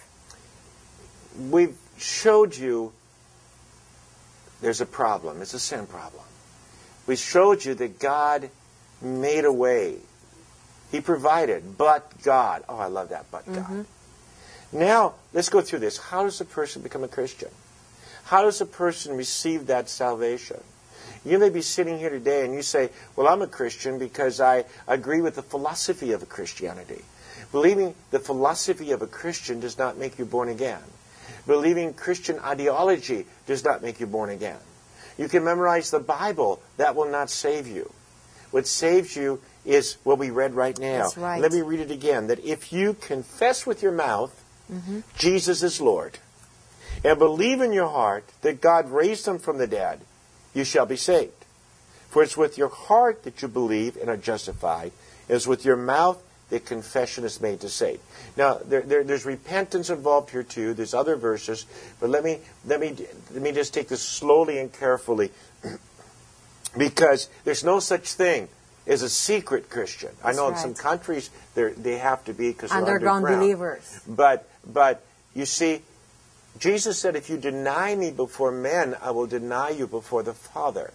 We've 1.49 1.77
showed 1.97 2.55
you 2.55 2.93
there's 4.61 4.81
a 4.81 4.85
problem. 4.85 5.41
It's 5.41 5.53
a 5.53 5.59
sin 5.59 5.87
problem. 5.87 6.23
We 7.07 7.15
showed 7.15 7.65
you 7.65 7.73
that 7.75 7.99
God 7.99 8.49
made 9.01 9.45
a 9.45 9.51
way. 9.51 9.97
He 10.91 11.01
provided, 11.01 11.77
but 11.77 12.21
God. 12.21 12.63
Oh, 12.69 12.77
I 12.77 12.87
love 12.87 13.09
that, 13.09 13.25
but 13.31 13.45
God. 13.45 13.55
Mm-hmm. 13.55 14.79
Now, 14.79 15.15
let's 15.33 15.49
go 15.49 15.61
through 15.61 15.79
this. 15.79 15.97
How 15.97 16.23
does 16.23 16.39
a 16.41 16.45
person 16.45 16.81
become 16.81 17.03
a 17.03 17.07
Christian? 17.07 17.49
How 18.25 18.43
does 18.43 18.61
a 18.61 18.65
person 18.65 19.17
receive 19.17 19.67
that 19.67 19.89
salvation? 19.89 20.61
You 21.25 21.37
may 21.37 21.49
be 21.49 21.61
sitting 21.61 21.99
here 21.99 22.09
today 22.09 22.45
and 22.45 22.53
you 22.53 22.61
say, 22.61 22.89
Well, 23.15 23.27
I'm 23.27 23.41
a 23.41 23.47
Christian 23.47 23.99
because 23.99 24.39
I 24.39 24.65
agree 24.87 25.21
with 25.21 25.35
the 25.35 25.41
philosophy 25.41 26.13
of 26.13 26.27
Christianity. 26.29 27.03
Believing 27.51 27.95
the 28.11 28.19
philosophy 28.19 28.91
of 28.91 29.01
a 29.01 29.07
Christian 29.07 29.59
does 29.59 29.77
not 29.77 29.97
make 29.97 30.17
you 30.17 30.25
born 30.25 30.49
again. 30.49 30.81
Believing 31.47 31.93
Christian 31.93 32.39
ideology 32.39 33.25
does 33.47 33.63
not 33.63 33.81
make 33.81 33.99
you 33.99 34.07
born 34.07 34.29
again. 34.29 34.59
You 35.17 35.27
can 35.27 35.43
memorize 35.43 35.91
the 35.91 35.99
Bible, 35.99 36.61
that 36.77 36.95
will 36.95 37.09
not 37.09 37.29
save 37.29 37.67
you. 37.67 37.91
What 38.51 38.67
saves 38.67 39.15
you 39.15 39.41
is 39.65 39.97
what 40.03 40.17
we 40.17 40.29
read 40.29 40.53
right 40.53 40.77
now. 40.77 41.09
Right. 41.15 41.41
Let 41.41 41.51
me 41.51 41.61
read 41.61 41.79
it 41.79 41.91
again. 41.91 42.27
That 42.27 42.43
if 42.43 42.73
you 42.73 42.93
confess 42.93 43.65
with 43.65 43.81
your 43.81 43.91
mouth 43.91 44.43
mm-hmm. 44.71 44.99
Jesus 45.17 45.63
is 45.63 45.81
Lord, 45.81 46.17
and 47.03 47.17
believe 47.17 47.61
in 47.61 47.71
your 47.71 47.89
heart 47.89 48.25
that 48.41 48.61
God 48.61 48.89
raised 48.89 49.27
him 49.27 49.39
from 49.39 49.57
the 49.57 49.67
dead, 49.67 50.01
you 50.53 50.63
shall 50.63 50.85
be 50.85 50.97
saved. 50.97 51.45
For 52.09 52.23
it's 52.23 52.37
with 52.37 52.57
your 52.57 52.69
heart 52.69 53.23
that 53.23 53.41
you 53.41 53.47
believe 53.47 53.95
and 53.95 54.09
are 54.09 54.17
justified, 54.17 54.91
and 55.27 55.37
it's 55.37 55.47
with 55.47 55.65
your 55.65 55.77
mouth 55.77 56.21
that 56.51 56.65
confession 56.65 57.23
is 57.23 57.41
made 57.41 57.59
to 57.61 57.69
save. 57.69 57.99
Now, 58.37 58.59
there, 58.63 58.81
there, 58.81 59.03
there's 59.03 59.25
repentance 59.25 59.89
involved 59.89 60.29
here 60.29 60.43
too. 60.43 60.73
There's 60.75 60.93
other 60.93 61.15
verses, 61.15 61.65
but 61.99 62.09
let 62.09 62.23
me 62.23 62.39
let 62.65 62.79
me 62.79 62.95
let 63.33 63.41
me 63.41 63.51
just 63.51 63.73
take 63.73 63.87
this 63.87 64.01
slowly 64.01 64.59
and 64.59 64.71
carefully, 64.71 65.31
because 66.77 67.29
there's 67.43 67.63
no 67.63 67.79
such 67.79 68.13
thing 68.13 68.49
as 68.85 69.01
a 69.01 69.09
secret 69.09 69.69
Christian. 69.69 70.09
I 70.21 70.27
That's 70.27 70.37
know 70.37 70.49
in 70.49 70.55
some 70.57 70.73
countries 70.75 71.29
they're- 71.55 71.73
have 71.97 72.23
to 72.25 72.33
be 72.33 72.51
because 72.51 72.71
they're 72.71 72.79
underground. 72.79 73.25
believers. 73.25 73.99
But 74.07 74.47
but 74.65 75.03
you 75.33 75.45
see, 75.45 75.81
Jesus 76.59 76.99
said, 76.99 77.15
"If 77.15 77.29
you 77.29 77.37
deny 77.37 77.95
me 77.95 78.11
before 78.11 78.51
men, 78.51 78.97
I 79.01 79.11
will 79.11 79.27
deny 79.27 79.69
you 79.69 79.87
before 79.87 80.21
the 80.23 80.33
Father." 80.33 80.91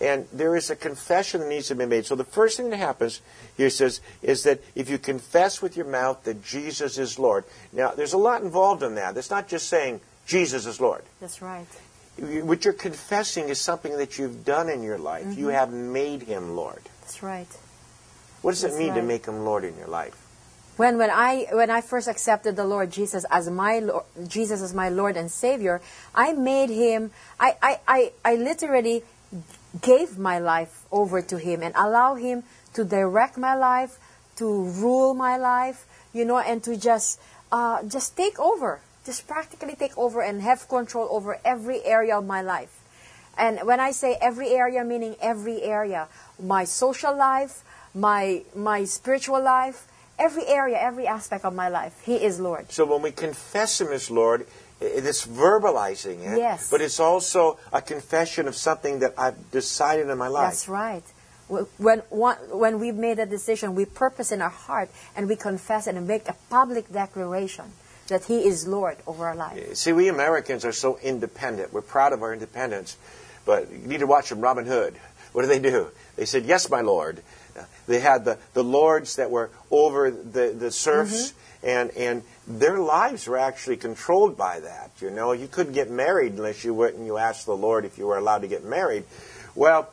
And 0.00 0.26
there 0.32 0.56
is 0.56 0.70
a 0.70 0.76
confession 0.76 1.40
that 1.40 1.48
needs 1.48 1.68
to 1.68 1.74
be 1.74 1.86
made. 1.86 2.04
So 2.04 2.16
the 2.16 2.24
first 2.24 2.56
thing 2.56 2.70
that 2.70 2.78
happens 2.78 3.20
here 3.56 3.70
says 3.70 4.00
is 4.22 4.42
that 4.42 4.60
if 4.74 4.90
you 4.90 4.98
confess 4.98 5.62
with 5.62 5.76
your 5.76 5.86
mouth 5.86 6.24
that 6.24 6.42
Jesus 6.42 6.98
is 6.98 7.18
Lord. 7.18 7.44
Now, 7.72 7.92
there's 7.92 8.12
a 8.12 8.18
lot 8.18 8.42
involved 8.42 8.82
in 8.82 8.96
that. 8.96 9.16
It's 9.16 9.30
not 9.30 9.46
just 9.46 9.68
saying 9.68 10.00
Jesus 10.26 10.66
is 10.66 10.80
Lord. 10.80 11.02
That's 11.20 11.40
right. 11.40 11.66
What 12.18 12.64
you're 12.64 12.74
confessing 12.74 13.48
is 13.48 13.60
something 13.60 13.96
that 13.98 14.18
you've 14.18 14.44
done 14.44 14.68
in 14.68 14.82
your 14.82 14.98
life. 14.98 15.26
You 15.36 15.46
mm-hmm. 15.46 15.54
have 15.54 15.72
made 15.72 16.22
him 16.22 16.56
Lord. 16.56 16.82
That's 17.02 17.22
right. 17.22 17.48
What 18.42 18.52
does 18.52 18.64
it 18.64 18.68
That's 18.68 18.78
mean 18.78 18.94
to 18.94 19.02
make 19.02 19.26
him 19.26 19.44
Lord 19.44 19.64
in 19.64 19.76
your 19.78 19.88
life? 19.88 20.20
When 20.76 20.98
when 20.98 21.10
I 21.10 21.46
when 21.52 21.70
I 21.70 21.80
first 21.80 22.08
accepted 22.08 22.56
the 22.56 22.64
Lord 22.64 22.90
Jesus 22.90 23.24
as 23.30 23.48
my 23.48 23.78
Lord, 23.78 24.04
Jesus 24.26 24.60
as 24.60 24.74
my 24.74 24.88
Lord 24.88 25.16
and 25.16 25.30
Savior, 25.30 25.80
I 26.14 26.32
made 26.32 26.68
him 26.68 27.12
I, 27.38 27.56
I, 27.62 27.80
I, 27.86 28.12
I 28.24 28.34
literally 28.34 29.04
gave 29.80 30.18
my 30.18 30.38
life 30.38 30.84
over 30.92 31.20
to 31.22 31.38
him 31.38 31.62
and 31.62 31.74
allow 31.76 32.14
him 32.14 32.44
to 32.74 32.84
direct 32.84 33.36
my 33.36 33.54
life, 33.54 33.98
to 34.36 34.46
rule 34.46 35.14
my 35.14 35.36
life, 35.36 35.86
you 36.12 36.24
know, 36.24 36.38
and 36.38 36.62
to 36.62 36.76
just 36.76 37.20
uh, 37.52 37.82
just 37.84 38.16
take 38.16 38.38
over, 38.38 38.80
just 39.04 39.26
practically 39.26 39.74
take 39.74 39.96
over 39.96 40.22
and 40.22 40.42
have 40.42 40.68
control 40.68 41.08
over 41.10 41.38
every 41.44 41.84
area 41.84 42.18
of 42.18 42.26
my 42.26 42.42
life. 42.42 42.80
And 43.36 43.60
when 43.64 43.80
I 43.80 43.90
say 43.90 44.16
every 44.20 44.50
area, 44.50 44.84
meaning 44.84 45.16
every 45.20 45.62
area, 45.62 46.08
my 46.40 46.64
social 46.64 47.16
life, 47.16 47.64
my 47.94 48.42
my 48.54 48.84
spiritual 48.84 49.42
life, 49.42 49.86
every 50.18 50.46
area, 50.46 50.78
every 50.78 51.06
aspect 51.06 51.44
of 51.44 51.54
my 51.54 51.68
life. 51.68 52.00
He 52.04 52.16
is 52.16 52.40
Lord. 52.40 52.70
So 52.70 52.84
when 52.84 53.02
we 53.02 53.10
confess 53.10 53.80
Him 53.80 53.88
as 53.88 54.10
Lord, 54.10 54.46
it's 54.84 55.26
verbalizing 55.26 56.20
it. 56.20 56.38
Yes. 56.38 56.70
But 56.70 56.80
it's 56.80 57.00
also 57.00 57.58
a 57.72 57.82
confession 57.82 58.48
of 58.48 58.54
something 58.54 59.00
that 59.00 59.14
I've 59.18 59.50
decided 59.50 60.08
in 60.08 60.18
my 60.18 60.28
life. 60.28 60.50
That's 60.50 60.68
right. 60.68 61.04
When, 61.48 61.98
when 62.08 62.80
we've 62.80 62.94
made 62.94 63.18
a 63.18 63.26
decision, 63.26 63.74
we 63.74 63.84
purpose 63.84 64.32
in 64.32 64.40
our 64.40 64.48
heart 64.48 64.90
and 65.14 65.28
we 65.28 65.36
confess 65.36 65.86
and 65.86 66.06
make 66.06 66.26
a 66.28 66.36
public 66.48 66.90
declaration 66.90 67.66
that 68.08 68.24
He 68.24 68.46
is 68.46 68.66
Lord 68.66 68.96
over 69.06 69.26
our 69.26 69.36
life. 69.36 69.76
See, 69.76 69.92
we 69.92 70.08
Americans 70.08 70.64
are 70.64 70.72
so 70.72 70.98
independent. 71.02 71.72
We're 71.72 71.82
proud 71.82 72.12
of 72.12 72.22
our 72.22 72.32
independence. 72.32 72.96
But 73.44 73.70
you 73.70 73.86
need 73.86 74.00
to 74.00 74.06
watch 74.06 74.30
them, 74.30 74.40
Robin 74.40 74.64
Hood. 74.64 74.94
What 75.32 75.42
do 75.42 75.48
they 75.48 75.58
do? 75.58 75.90
They 76.16 76.24
said, 76.24 76.44
Yes, 76.44 76.70
my 76.70 76.80
lord. 76.80 77.22
They 77.86 78.00
had 78.00 78.24
the, 78.24 78.38
the 78.52 78.64
lords 78.64 79.16
that 79.16 79.30
were 79.30 79.50
over 79.70 80.10
the, 80.10 80.54
the 80.58 80.70
serfs, 80.70 81.30
mm-hmm. 81.30 81.38
And, 81.64 81.90
and 81.96 82.22
their 82.46 82.78
lives 82.78 83.26
were 83.26 83.38
actually 83.38 83.76
controlled 83.76 84.36
by 84.36 84.60
that. 84.60 84.90
You 85.00 85.10
know, 85.10 85.32
you 85.32 85.48
couldn't 85.48 85.72
get 85.72 85.90
married 85.90 86.34
unless 86.34 86.64
you 86.64 86.74
went 86.74 86.96
and 86.96 87.06
you 87.06 87.16
asked 87.16 87.46
the 87.46 87.56
Lord 87.56 87.84
if 87.84 87.96
you 87.98 88.06
were 88.06 88.18
allowed 88.18 88.42
to 88.42 88.48
get 88.48 88.64
married. 88.64 89.04
Well, 89.54 89.88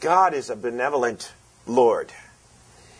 God 0.00 0.34
is 0.34 0.50
a 0.50 0.56
benevolent 0.56 1.32
Lord. 1.66 2.12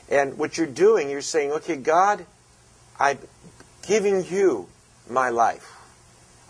And 0.09 0.39
what 0.39 0.57
you're 0.57 0.67
doing, 0.67 1.11
you're 1.11 1.21
saying, 1.21 1.53
okay, 1.53 1.77
God, 1.77 2.25
I'm 2.99 3.19
giving 3.87 4.25
you 4.25 4.69
my 5.09 5.31
life. 5.31 5.69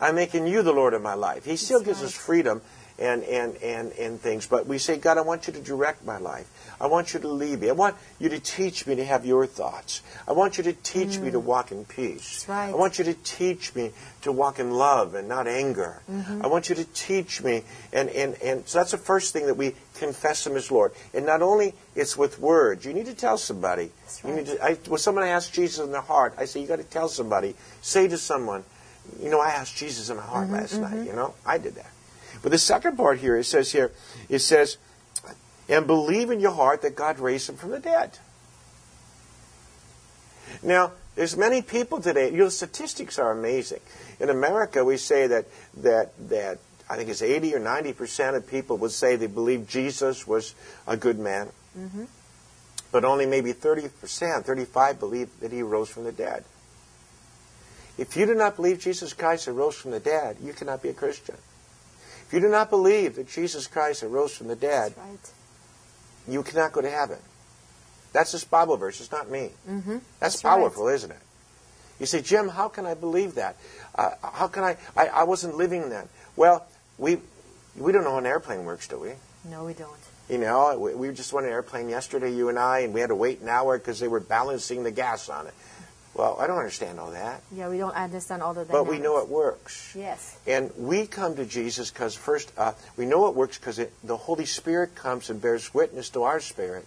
I'm 0.01 0.15
making 0.15 0.47
you 0.47 0.63
the 0.63 0.73
Lord 0.73 0.95
of 0.95 1.03
my 1.03 1.15
life. 1.15 1.45
He 1.45 1.57
still 1.57 1.83
gives 1.83 2.03
us 2.03 2.13
freedom 2.13 2.61
and, 2.99 3.23
and, 3.23 3.57
and, 3.63 3.93
and 3.93 4.21
things, 4.21 4.47
but 4.47 4.67
we 4.67 4.79
say, 4.79 4.99
God, 4.99 5.17
I 5.17 5.23
want 5.23 5.47
you 5.47 5.53
to 5.55 5.61
direct 5.61 6.05
my 6.05 6.19
life. 6.19 6.49
I 6.83 6.87
want 6.87 7.15
you 7.15 7.21
to 7.21 7.29
lead 7.29 7.61
me. 7.61 7.69
I 7.69 7.73
want 7.73 7.95
you 8.19 8.29
to 8.29 8.41
teach 8.41 8.89
me 8.89 8.97
to 8.97 9.05
have 9.05 9.25
your 9.25 9.47
thoughts. 9.47 10.03
I 10.27 10.33
want 10.33 10.59
you 10.59 10.65
to 10.65 10.73
teach 10.73 11.17
me 11.19 11.31
to 11.31 11.39
walk 11.39 11.71
in 11.71 11.85
peace. 11.85 12.45
That's 12.45 12.49
right. 12.49 12.71
I 12.71 12.75
want 12.75 12.99
you 12.99 13.05
to 13.05 13.15
teach 13.15 13.73
me 13.77 13.93
to 14.23 14.33
walk 14.33 14.59
in 14.59 14.73
love 14.73 15.15
and 15.15 15.29
not 15.29 15.47
anger. 15.47 16.03
Mm-hmm. 16.11 16.43
I 16.45 16.49
want 16.49 16.69
you 16.69 16.75
to 16.75 16.85
teach 16.85 17.41
me. 17.41 17.63
And, 17.93 18.11
and, 18.11 18.35
and 18.43 18.67
so 18.67 18.79
that's 18.79 18.91
the 18.91 18.99
first 18.99 19.33
thing 19.33 19.47
that 19.47 19.57
we 19.57 19.77
confess 19.95 20.45
Him 20.45 20.57
as 20.57 20.73
Lord. 20.73 20.91
And 21.15 21.25
not 21.25 21.41
only 21.41 21.75
it's 21.95 22.17
with 22.17 22.41
words. 22.41 22.85
You 22.85 22.93
need 22.93 23.07
to 23.07 23.15
tell 23.15 23.39
somebody. 23.39 23.93
That's 24.03 24.25
You 24.25 24.31
right. 24.31 24.37
need 24.39 24.47
to, 24.47 24.65
I, 24.65 24.75
when 24.89 24.99
someone 24.99 25.23
asks 25.25 25.55
Jesus 25.55 25.85
in 25.85 25.93
their 25.93 26.01
heart, 26.01 26.35
I 26.37 26.47
say, 26.47 26.61
you 26.61 26.67
got 26.67 26.77
to 26.77 26.85
tell 26.85 27.09
somebody. 27.09 27.55
Say 27.81 28.09
to 28.09 28.19
someone, 28.19 28.65
you 29.23 29.31
know, 29.31 29.41
I 29.41 29.51
asked 29.51 29.77
Jesus 29.77 30.11
in 30.11 30.17
my 30.17 30.23
heart 30.25 30.47
Mm-hmm, 30.47 30.55
last 30.57 30.79
night. 30.79 31.07
You 31.07 31.13
know, 31.13 31.35
I 31.47 31.59
did 31.59 31.77
that. 31.77 31.91
But 32.43 32.51
the 32.51 32.59
second 32.59 32.97
part 32.97 33.21
here, 33.21 33.37
it 33.37 33.45
says 33.45 33.71
here, 33.71 33.93
it 34.29 34.41
says, 34.41 34.79
and 35.73 35.87
believe 35.87 36.31
in 36.31 36.39
your 36.39 36.53
heart 36.53 36.83
that 36.83 36.95
God 36.95 37.19
raised 37.19 37.49
him 37.49 37.57
from 37.57 37.71
the 37.71 37.79
dead. 37.81 38.19
Now, 40.63 40.93
there's 41.15 41.35
many 41.35 41.63
people 41.63 42.01
today. 42.01 42.29
Your 42.29 42.45
know, 42.45 42.49
statistics 42.51 43.19
are 43.19 43.33
amazing. 43.33 43.81
In 44.21 44.29
America, 44.29 44.85
we 44.85 44.99
say 44.99 45.27
that 45.27 45.47
that 45.79 46.13
that 46.29 46.59
I 46.91 46.97
think 46.97 47.09
it's 47.09 47.23
80 47.23 47.55
or 47.55 47.59
90 47.59 47.93
percent 47.95 48.37
of 48.37 48.47
people 48.47 48.77
would 48.79 48.93
say 48.93 49.17
they 49.17 49.27
believe 49.27 49.67
Jesus 49.67 50.27
was 50.27 50.55
a 50.87 50.97
good 50.97 51.19
man, 51.19 51.49
mm-hmm. 51.77 52.05
but 52.93 53.05
only 53.05 53.25
maybe 53.25 53.53
30 53.53 53.89
percent, 53.89 54.45
35 54.45 55.01
believe 55.01 55.41
that 55.41 55.53
he 55.53 55.63
rose 55.63 55.89
from 55.89 56.05
the 56.05 56.13
dead. 56.13 56.45
If 57.97 58.17
you 58.17 58.27
do 58.27 58.35
not 58.35 58.57
believe 58.57 58.79
Jesus 58.79 59.15
Christ 59.15 59.49
arose 59.49 59.77
from 59.77 59.91
the 59.91 60.01
dead, 60.01 60.37
you 60.43 60.53
cannot 60.53 60.83
be 60.83 60.91
a 60.91 60.95
Christian. 60.95 61.37
If 62.27 62.33
you 62.33 62.41
do 62.41 62.49
not 62.49 62.69
believe 62.69 63.17
that 63.17 63.29
Jesus 63.29 63.67
Christ 63.67 64.03
arose 64.03 64.35
from 64.35 64.49
the 64.49 64.57
dead, 64.57 64.95
right. 64.97 65.33
You 66.29 66.43
cannot 66.43 66.73
go 66.73 66.81
to 66.81 66.91
heaven. 66.91 67.19
That's 68.13 68.33
this 68.33 68.45
Bible 68.45 68.77
verse. 68.77 69.01
It's 69.01 69.13
not 69.13 69.31
me. 69.31 69.51
Mm-hmm. 69.69 69.91
That's, 69.91 70.03
That's 70.21 70.45
right. 70.45 70.51
powerful, 70.51 70.89
isn't 70.89 71.11
it? 71.11 71.19
You 71.99 72.07
say, 72.07 72.21
Jim, 72.21 72.49
how 72.49 72.69
can 72.69 72.85
I 72.85 72.95
believe 72.95 73.37
that? 73.37 73.57
Uh, 73.95 74.11
how 74.23 74.49
can 74.49 74.65
I, 74.65 74.77
I? 74.97 75.07
I 75.09 75.23
wasn't 75.25 75.57
living 75.57 75.89
then. 75.89 76.09
Well, 76.37 76.67
we 76.99 77.19
we 77.77 77.93
don't 77.93 78.05
know 78.05 78.13
how 78.13 78.19
an 78.19 78.27
airplane 78.27 78.65
works, 78.65 78.89
do 78.89 78.99
we? 78.99 79.13
No, 79.49 79.65
we 79.65 79.75
don't. 79.75 79.91
You 80.29 80.39
know, 80.39 80.79
we, 80.79 80.95
we 80.95 81.15
just 81.15 81.33
went 81.33 81.47
on 81.47 81.49
an 81.51 81.55
airplane 81.55 81.89
yesterday, 81.89 82.33
you 82.33 82.49
and 82.49 82.59
I, 82.59 82.81
and 82.81 82.95
we 82.95 83.01
had 83.01 83.09
to 83.09 83.15
wait 83.15 83.41
an 83.41 83.49
hour 83.49 83.79
because 83.79 84.01
they 84.01 84.09
were 84.09 84.21
balancing 84.21 84.83
the 84.83 84.91
gas 84.91 85.29
on 85.29 85.47
it. 85.47 85.55
Well, 86.15 86.37
I 86.39 86.47
don't 86.47 86.59
understand 86.59 87.01
all 87.01 87.11
that, 87.13 87.41
Yeah, 87.51 87.71
we 87.71 87.79
don't 87.79 87.95
understand 87.95 88.43
all 88.43 88.53
the 88.53 88.67
but 88.67 88.87
we 88.87 88.99
know 88.99 89.19
it 89.19 89.29
works. 89.29 89.95
Yes. 89.97 90.37
And 90.47 90.71
we 90.77 91.07
come 91.07 91.37
to 91.37 91.47
Jesus 91.47 91.91
because 91.91 92.15
first, 92.15 92.53
uh, 92.59 92.73
we 92.99 93.07
know 93.07 93.29
it 93.29 93.35
works 93.35 93.57
because 93.57 93.81
the 94.05 94.17
Holy 94.17 94.45
Spirit 94.45 94.95
comes 94.95 95.31
and 95.31 95.41
bears 95.41 95.73
witness 95.73 96.11
to 96.11 96.25
our 96.25 96.39
spirit, 96.39 96.87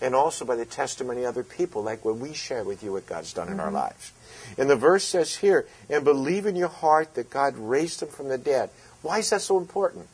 and 0.00 0.14
also 0.14 0.44
by 0.44 0.54
the 0.54 0.64
testimony 0.64 1.24
of 1.24 1.30
other 1.30 1.42
people, 1.42 1.82
like 1.82 2.04
when 2.04 2.20
we 2.20 2.32
share 2.32 2.62
with 2.62 2.84
you 2.84 2.92
what 2.92 3.06
God's 3.06 3.32
done 3.32 3.48
in 3.48 3.58
our 3.58 3.72
lives. 3.72 4.12
And 4.56 4.70
the 4.70 4.76
verse 4.76 5.04
says 5.04 5.36
here, 5.36 5.66
and 5.90 6.04
believe 6.04 6.46
in 6.46 6.54
your 6.54 6.68
heart 6.68 7.14
that 7.14 7.30
God 7.30 7.56
raised 7.56 8.02
him 8.02 8.08
from 8.08 8.28
the 8.28 8.38
dead. 8.38 8.70
Why 9.02 9.18
is 9.18 9.30
that 9.30 9.42
so 9.42 9.58
important? 9.58 10.06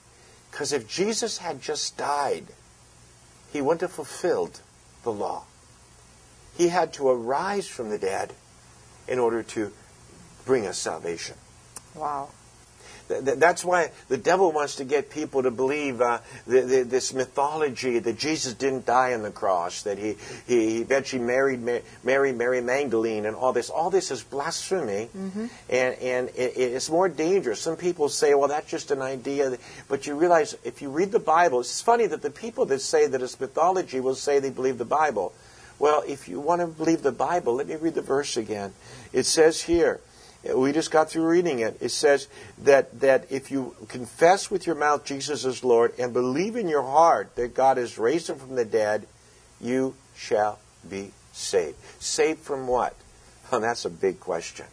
Because 0.51 0.73
if 0.73 0.89
Jesus 0.89 1.39
had 1.39 1.61
just 1.61 1.97
died, 1.97 2.47
he 3.53 3.61
wouldn't 3.61 3.83
have 3.83 3.93
fulfilled 3.93 4.61
the 5.03 5.13
law. 5.13 5.45
He 6.57 6.69
had 6.69 6.93
to 6.95 7.09
arise 7.09 7.67
from 7.67 7.91
the 7.91 7.99
dead 7.99 8.33
in 9.09 9.19
order 9.19 9.43
to 9.43 9.73
bring 10.45 10.67
us 10.67 10.79
salvation. 10.79 11.37
Wow. 11.95 12.29
Th- 13.09 13.25
th- 13.25 13.39
That's 13.39 13.65
why 13.65 13.91
the 14.09 14.17
devil 14.17 14.53
wants 14.53 14.77
to 14.77 14.85
get 14.85 15.11
people 15.11 15.43
to 15.43 15.51
believe 15.51 16.01
uh, 16.01 16.21
th- 16.49 16.69
th- 16.69 16.87
this 16.87 17.13
mythology 17.13 17.99
that 17.99 18.17
Jesus 18.17 18.55
didn't 18.55 18.87
die 18.87 19.15
on 19.15 19.23
the 19.23 19.33
cross, 19.33 19.83
that 19.83 19.99
he, 19.99 20.17
he 20.47 20.81
eventually 20.81 21.21
married 21.23 21.61
Ma- 21.61 21.79
Mary, 22.05 22.33
Mary 22.33 22.61
Magdalene, 22.61 23.27
and 23.27 23.35
all 23.35 23.53
this. 23.53 23.69
All 23.69 23.91
this 23.91 24.13
is 24.13 24.23
blasphemy, 24.23 25.09
and, 25.69 25.95
and 25.97 26.29
it, 26.37 26.53
it's 26.57 26.89
more 26.89 27.09
dangerous. 27.09 27.61
Some 27.61 27.77
people 27.77 28.09
say, 28.09 28.35
well, 28.35 28.49
that's 28.49 28.71
just 28.71 28.93
an 28.93 29.03
idea. 29.03 29.57
But 29.89 30.07
you 30.07 30.15
realize, 30.15 30.57
if 30.63 30.81
you 30.81 30.91
read 30.91 31.11
the 31.11 31.19
Bible, 31.19 31.61
it's 31.61 31.83
funny 31.83 32.07
that 32.07 32.23
the 32.23 32.31
people 32.31 32.65
that 32.67 32.81
say 32.81 33.09
that 33.09 33.21
it's 33.21 33.41
mythology 33.41 33.99
will 33.99 34.15
say 34.15 34.39
they 34.39 34.51
believe 34.51 34.79
the 34.79 34.85
Bible. 34.85 35.33
Well, 35.81 36.05
if 36.07 36.29
you 36.29 36.39
want 36.39 36.61
to 36.61 36.67
believe 36.67 37.03
the 37.03 37.11
Bible, 37.11 37.55
let 37.55 37.67
me 37.67 37.75
read 37.75 37.95
the 37.95 38.03
verse 38.03 38.37
again. 38.37 38.75
It 39.15 39.25
says 39.25 39.63
here, 39.63 40.01
we 40.55 40.73
just 40.73 40.91
got 40.91 41.11
through 41.11 41.27
reading 41.27 41.61
it. 41.61 41.79
It 41.81 41.89
says 41.89 42.29
that, 42.63 43.01
that 43.01 43.27
if 43.31 43.51
you 43.51 43.75
confess 43.89 44.51
with 44.51 44.67
your 44.67 44.77
mouth 44.77 45.05
Jesus 45.05 45.47
is 45.47 45.65
Lord 45.65 45.99
and 45.99 46.13
believe 46.13 46.57
in 46.57 46.69
your 46.69 46.83
heart 46.83 47.35
that 47.37 47.55
God 47.55 47.79
has 47.79 47.99
raised 47.99 48.29
him 48.29 48.39
from 48.39 48.57
the 48.57 48.65
dead, 48.65 49.07
you 49.59 49.95
shall 50.15 50.59
be 50.89 51.13
saved. 51.33 51.77
Saved 51.99 52.41
from 52.41 52.67
what? 52.67 52.95
Well, 53.51 53.63
that's 53.63 53.85
a 53.85 53.91
big 53.91 54.21
question. 54.21 54.67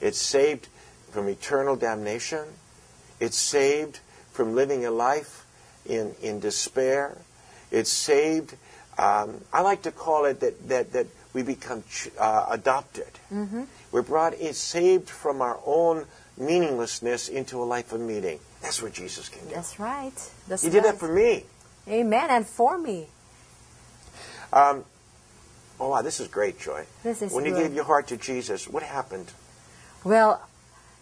It's 0.00 0.16
saved 0.16 0.68
from 1.10 1.28
eternal 1.28 1.76
damnation. 1.76 2.46
It's 3.20 3.36
saved 3.36 4.00
from 4.32 4.54
living 4.54 4.86
a 4.86 4.90
life 4.90 5.44
in, 5.84 6.14
in 6.22 6.40
despair. 6.40 7.18
It's 7.70 7.90
saved, 7.90 8.54
um, 8.98 9.40
I 9.52 9.62
like 9.62 9.82
to 9.82 9.92
call 9.92 10.24
it 10.26 10.40
that, 10.40 10.68
that, 10.68 10.92
that 10.92 11.06
we 11.32 11.42
become 11.42 11.82
ch- 11.90 12.10
uh, 12.18 12.46
adopted. 12.50 13.10
We're 13.92 14.02
brought 14.02 14.34
in, 14.34 14.54
saved 14.54 15.08
from 15.08 15.42
our 15.42 15.58
own 15.66 16.06
meaninglessness 16.36 17.28
into 17.28 17.62
a 17.62 17.64
life 17.64 17.92
of 17.92 18.00
meaning. 18.00 18.38
That's 18.62 18.82
what 18.82 18.92
Jesus 18.92 19.28
can 19.28 19.46
do. 19.48 19.54
That's 19.54 19.78
right. 19.78 20.12
That's 20.48 20.62
He 20.62 20.70
did 20.70 20.84
right. 20.84 20.92
that 20.92 20.98
for 20.98 21.12
me. 21.12 21.44
Amen. 21.88 22.30
And 22.30 22.46
for 22.46 22.78
me. 22.78 23.06
Um, 24.52 24.84
oh, 25.78 25.90
wow, 25.90 26.02
this 26.02 26.20
is 26.20 26.28
great, 26.28 26.58
Joy. 26.58 26.86
This 27.02 27.22
is 27.22 27.32
when 27.32 27.44
you 27.44 27.52
good. 27.52 27.64
gave 27.64 27.74
your 27.74 27.84
heart 27.84 28.08
to 28.08 28.16
Jesus, 28.16 28.68
what 28.68 28.82
happened? 28.82 29.32
Well, 30.04 30.40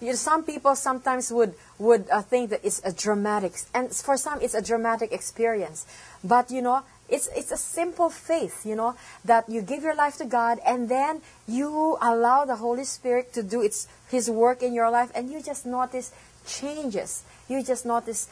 you 0.00 0.08
know, 0.08 0.14
some 0.14 0.42
people 0.42 0.74
sometimes 0.74 1.30
would 1.30 1.54
would 1.78 2.10
uh, 2.10 2.22
think 2.22 2.50
that 2.50 2.60
it's 2.64 2.80
a 2.84 2.92
dramatic, 2.92 3.52
and 3.72 3.94
for 3.94 4.16
some 4.16 4.40
it's 4.40 4.54
a 4.54 4.62
dramatic 4.62 5.12
experience. 5.12 5.86
But 6.24 6.50
you 6.50 6.60
know, 6.60 6.82
it's 7.12 7.28
it's 7.36 7.52
a 7.52 7.56
simple 7.60 8.08
faith. 8.08 8.64
You 8.64 8.74
know 8.74 8.96
that 9.24 9.48
you 9.48 9.60
give 9.60 9.82
your 9.84 9.94
life 9.94 10.16
to 10.18 10.24
God, 10.24 10.58
and 10.66 10.88
then 10.88 11.20
you 11.46 11.98
allow 12.00 12.44
the 12.44 12.56
Holy 12.56 12.84
Spirit 12.84 13.32
to 13.34 13.42
do 13.42 13.60
its 13.60 13.86
His 14.08 14.30
work 14.30 14.62
in 14.62 14.72
your 14.72 14.90
life, 14.90 15.12
and 15.14 15.30
you 15.30 15.42
just 15.42 15.66
notice 15.66 16.10
changes. 16.46 17.22
You 17.48 17.62
just 17.62 17.84
notice 17.84 18.28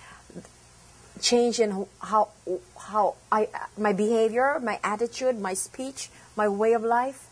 change 1.20 1.60
in 1.60 1.86
how 2.00 2.28
how 2.88 3.14
I 3.30 3.48
my 3.76 3.92
behavior, 3.92 4.58
my 4.60 4.80
attitude, 4.82 5.38
my 5.38 5.54
speech, 5.54 6.08
my 6.34 6.48
way 6.48 6.72
of 6.72 6.82
life. 6.82 7.28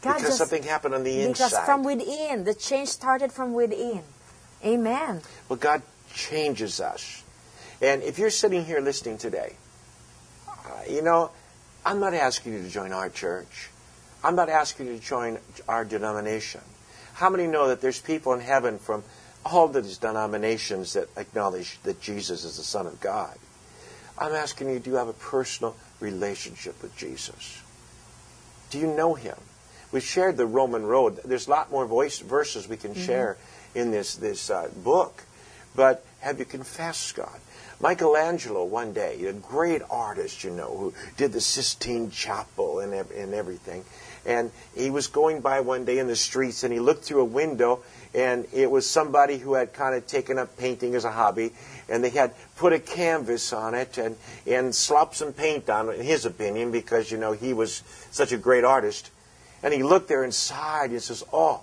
God 0.00 0.14
because 0.16 0.34
just- 0.34 0.38
something 0.38 0.64
happened 0.64 0.94
on 0.94 1.04
the 1.04 1.28
because 1.28 1.52
inside. 1.52 1.66
from 1.66 1.84
within, 1.84 2.44
the 2.44 2.54
change 2.54 2.88
started 2.88 3.30
from 3.32 3.52
within. 3.52 4.02
Amen. 4.64 5.20
Well, 5.48 5.58
God 5.58 5.82
changes 6.14 6.80
us. 6.80 7.22
And 7.80 8.02
if 8.02 8.18
you're 8.18 8.30
sitting 8.30 8.64
here 8.64 8.80
listening 8.80 9.18
today, 9.18 9.54
you 10.88 11.02
know, 11.02 11.30
I'm 11.84 12.00
not 12.00 12.14
asking 12.14 12.54
you 12.54 12.62
to 12.62 12.68
join 12.68 12.92
our 12.92 13.08
church. 13.08 13.70
I'm 14.24 14.36
not 14.36 14.48
asking 14.48 14.86
you 14.86 14.98
to 14.98 15.02
join 15.02 15.38
our 15.68 15.84
denomination. 15.84 16.60
How 17.14 17.28
many 17.28 17.46
know 17.46 17.68
that 17.68 17.80
there's 17.80 18.00
people 18.00 18.32
in 18.32 18.40
heaven 18.40 18.78
from 18.78 19.02
all 19.44 19.68
these 19.68 19.98
denominations 19.98 20.92
that 20.92 21.08
acknowledge 21.16 21.80
that 21.82 22.00
Jesus 22.00 22.44
is 22.44 22.56
the 22.56 22.62
Son 22.62 22.86
of 22.86 23.00
God? 23.00 23.36
I'm 24.16 24.32
asking 24.32 24.70
you, 24.70 24.78
do 24.78 24.90
you 24.90 24.96
have 24.96 25.08
a 25.08 25.14
personal 25.14 25.76
relationship 26.00 26.80
with 26.82 26.96
Jesus? 26.96 27.60
Do 28.70 28.78
you 28.78 28.86
know 28.86 29.14
him? 29.14 29.36
we 29.92 30.00
shared 30.00 30.38
the 30.38 30.46
Roman 30.46 30.84
road. 30.84 31.20
There's 31.24 31.46
a 31.46 31.50
lot 31.50 31.70
more 31.70 31.86
voice 31.86 32.18
verses 32.18 32.66
we 32.66 32.78
can 32.78 32.94
share 32.94 33.36
in 33.74 33.90
this 33.90 34.16
this 34.16 34.50
uh, 34.50 34.68
book, 34.82 35.24
but 35.76 36.04
have 36.20 36.38
you 36.38 36.46
confessed 36.46 37.14
God? 37.14 37.38
Michelangelo, 37.82 38.64
one 38.64 38.92
day, 38.92 39.24
a 39.24 39.32
great 39.32 39.82
artist, 39.90 40.44
you 40.44 40.50
know, 40.50 40.76
who 40.76 40.94
did 41.16 41.32
the 41.32 41.40
Sistine 41.40 42.12
Chapel 42.12 42.78
and 42.78 42.94
and 42.94 43.34
everything, 43.34 43.84
and 44.24 44.52
he 44.76 44.88
was 44.88 45.08
going 45.08 45.40
by 45.40 45.60
one 45.60 45.84
day 45.84 45.98
in 45.98 46.06
the 46.06 46.14
streets, 46.14 46.62
and 46.62 46.72
he 46.72 46.78
looked 46.78 47.04
through 47.04 47.22
a 47.22 47.24
window, 47.24 47.82
and 48.14 48.46
it 48.52 48.70
was 48.70 48.88
somebody 48.88 49.36
who 49.36 49.54
had 49.54 49.72
kind 49.72 49.96
of 49.96 50.06
taken 50.06 50.38
up 50.38 50.56
painting 50.56 50.94
as 50.94 51.04
a 51.04 51.10
hobby, 51.10 51.52
and 51.88 52.04
they 52.04 52.10
had 52.10 52.34
put 52.54 52.72
a 52.72 52.78
canvas 52.78 53.52
on 53.52 53.74
it 53.74 53.98
and 53.98 54.16
and 54.46 54.72
slopped 54.72 55.16
some 55.16 55.32
paint 55.32 55.68
on 55.68 55.88
it, 55.88 55.98
in 55.98 56.06
his 56.06 56.24
opinion, 56.24 56.70
because 56.70 57.10
you 57.10 57.18
know 57.18 57.32
he 57.32 57.52
was 57.52 57.82
such 58.12 58.30
a 58.30 58.38
great 58.38 58.62
artist. 58.62 59.10
And 59.64 59.74
he 59.74 59.82
looked 59.82 60.08
there 60.08 60.24
and 60.24 60.34
sighed 60.34 60.90
and 60.90 61.02
says, 61.02 61.24
Oh, 61.32 61.60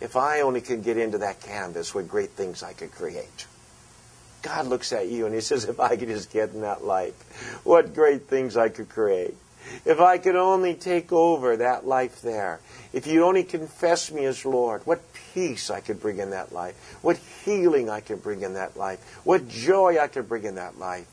if 0.00 0.16
I 0.16 0.40
only 0.40 0.60
could 0.60 0.84
get 0.84 0.96
into 0.96 1.18
that 1.18 1.40
canvas, 1.40 1.94
what 1.94 2.08
great 2.08 2.30
things 2.30 2.62
I 2.62 2.72
could 2.72 2.92
create. 2.92 3.46
God 4.42 4.66
looks 4.66 4.92
at 4.92 5.08
you 5.08 5.26
and 5.26 5.34
he 5.34 5.40
says, 5.40 5.64
If 5.64 5.80
I 5.80 5.96
could 5.96 6.08
just 6.08 6.32
get 6.32 6.50
in 6.50 6.62
that 6.62 6.84
life, 6.84 7.60
what 7.64 7.94
great 7.94 8.28
things 8.28 8.56
I 8.56 8.68
could 8.68 8.88
create. 8.88 9.34
If 9.84 10.00
I 10.00 10.18
could 10.18 10.36
only 10.36 10.74
take 10.74 11.12
over 11.12 11.56
that 11.56 11.86
life 11.86 12.20
there. 12.20 12.60
If 12.92 13.06
you'd 13.06 13.24
only 13.24 13.44
confess 13.44 14.10
me 14.10 14.24
as 14.24 14.44
Lord, 14.44 14.82
what 14.84 15.00
peace 15.32 15.70
I 15.70 15.80
could 15.80 16.00
bring 16.00 16.18
in 16.18 16.30
that 16.30 16.52
life. 16.52 16.74
What 17.00 17.16
healing 17.44 17.88
I 17.88 18.00
could 18.00 18.22
bring 18.22 18.42
in 18.42 18.54
that 18.54 18.76
life. 18.76 18.98
What 19.24 19.48
joy 19.48 19.98
I 19.98 20.08
could 20.08 20.28
bring 20.28 20.44
in 20.44 20.56
that 20.56 20.78
life. 20.78 21.06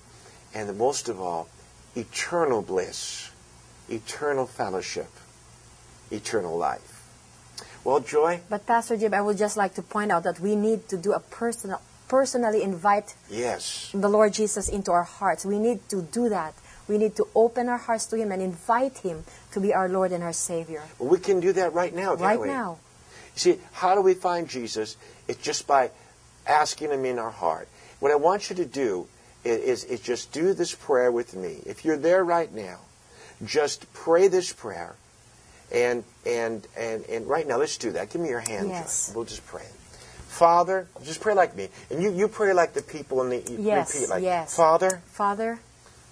And 0.53 0.75
most 0.77 1.07
of 1.07 1.21
all, 1.21 1.47
eternal 1.95 2.61
bliss, 2.61 3.31
eternal 3.87 4.47
fellowship 4.47 5.09
eternal 6.11 6.57
life. 6.57 7.07
Well, 7.83 7.99
Joy, 7.99 8.41
But 8.49 8.65
Pastor 8.65 8.97
Jim, 8.97 9.13
I 9.13 9.21
would 9.21 9.37
just 9.37 9.57
like 9.57 9.73
to 9.75 9.81
point 9.81 10.11
out 10.11 10.23
that 10.23 10.39
we 10.39 10.55
need 10.55 10.87
to 10.89 10.97
do 10.97 11.13
a 11.13 11.19
personal, 11.19 11.81
personally 12.09 12.63
invite 12.63 13.15
yes, 13.29 13.91
the 13.93 14.09
Lord 14.09 14.33
Jesus 14.33 14.67
into 14.67 14.91
our 14.91 15.03
hearts. 15.03 15.45
We 15.45 15.59
need 15.59 15.87
to 15.89 16.01
do 16.01 16.27
that. 16.29 16.53
We 16.89 16.97
need 16.97 17.15
to 17.17 17.27
open 17.35 17.69
our 17.69 17.77
hearts 17.77 18.07
to 18.07 18.17
Him 18.17 18.31
and 18.31 18.41
invite 18.41 18.97
Him 18.97 19.23
to 19.53 19.59
be 19.61 19.73
our 19.73 19.87
Lord 19.87 20.11
and 20.11 20.23
our 20.23 20.33
Savior. 20.33 20.81
well, 20.97 21.09
we 21.09 21.19
can 21.19 21.39
do 21.39 21.53
that 21.53 21.73
right 21.73 21.93
now, 21.93 22.15
Right 22.15 22.39
we? 22.39 22.47
now. 22.47 22.79
You 23.35 23.39
see, 23.39 23.59
how 23.73 23.93
do 23.95 24.01
we 24.01 24.15
find 24.15 24.49
Jesus? 24.49 24.97
It's 25.27 25.39
just 25.41 25.67
by 25.67 25.91
asking 26.47 26.89
Him 26.89 27.05
in 27.05 27.19
our 27.19 27.29
heart. 27.29 27.67
What 27.99 28.11
I 28.11 28.15
want 28.15 28.49
you 28.49 28.55
to 28.57 28.65
do 28.65 29.07
is, 29.45 29.83
is, 29.85 30.01
just 30.01 30.31
do 30.33 30.53
this 30.53 30.73
prayer 30.73 31.11
with 31.11 31.35
me. 31.35 31.61
If 31.65 31.85
you're 31.85 31.95
there 31.97 32.23
right 32.25 32.51
now, 32.51 32.79
just 33.45 33.85
pray 33.93 34.27
this 34.27 34.51
prayer. 34.51 34.95
And, 35.71 36.03
and, 36.25 36.65
and, 36.75 37.05
and 37.05 37.27
right 37.27 37.47
now, 37.47 37.57
let's 37.57 37.77
do 37.77 37.91
that. 37.91 38.09
Give 38.09 38.19
me 38.21 38.29
your 38.29 38.39
hand, 38.39 38.69
Yes. 38.69 39.09
Joy. 39.09 39.15
We'll 39.15 39.25
just 39.25 39.45
pray. 39.45 39.65
Father, 40.29 40.87
just 41.03 41.21
pray 41.21 41.33
like 41.33 41.55
me. 41.55 41.69
And 41.89 42.01
you, 42.01 42.13
you 42.13 42.27
pray 42.27 42.53
like 42.53 42.73
the 42.73 42.83
people 42.83 43.21
in 43.23 43.29
the, 43.29 43.61
Yes, 43.61 43.95
repeat 43.95 44.09
like, 44.09 44.23
yes. 44.23 44.55
Father, 44.55 45.01
Father, 45.07 45.59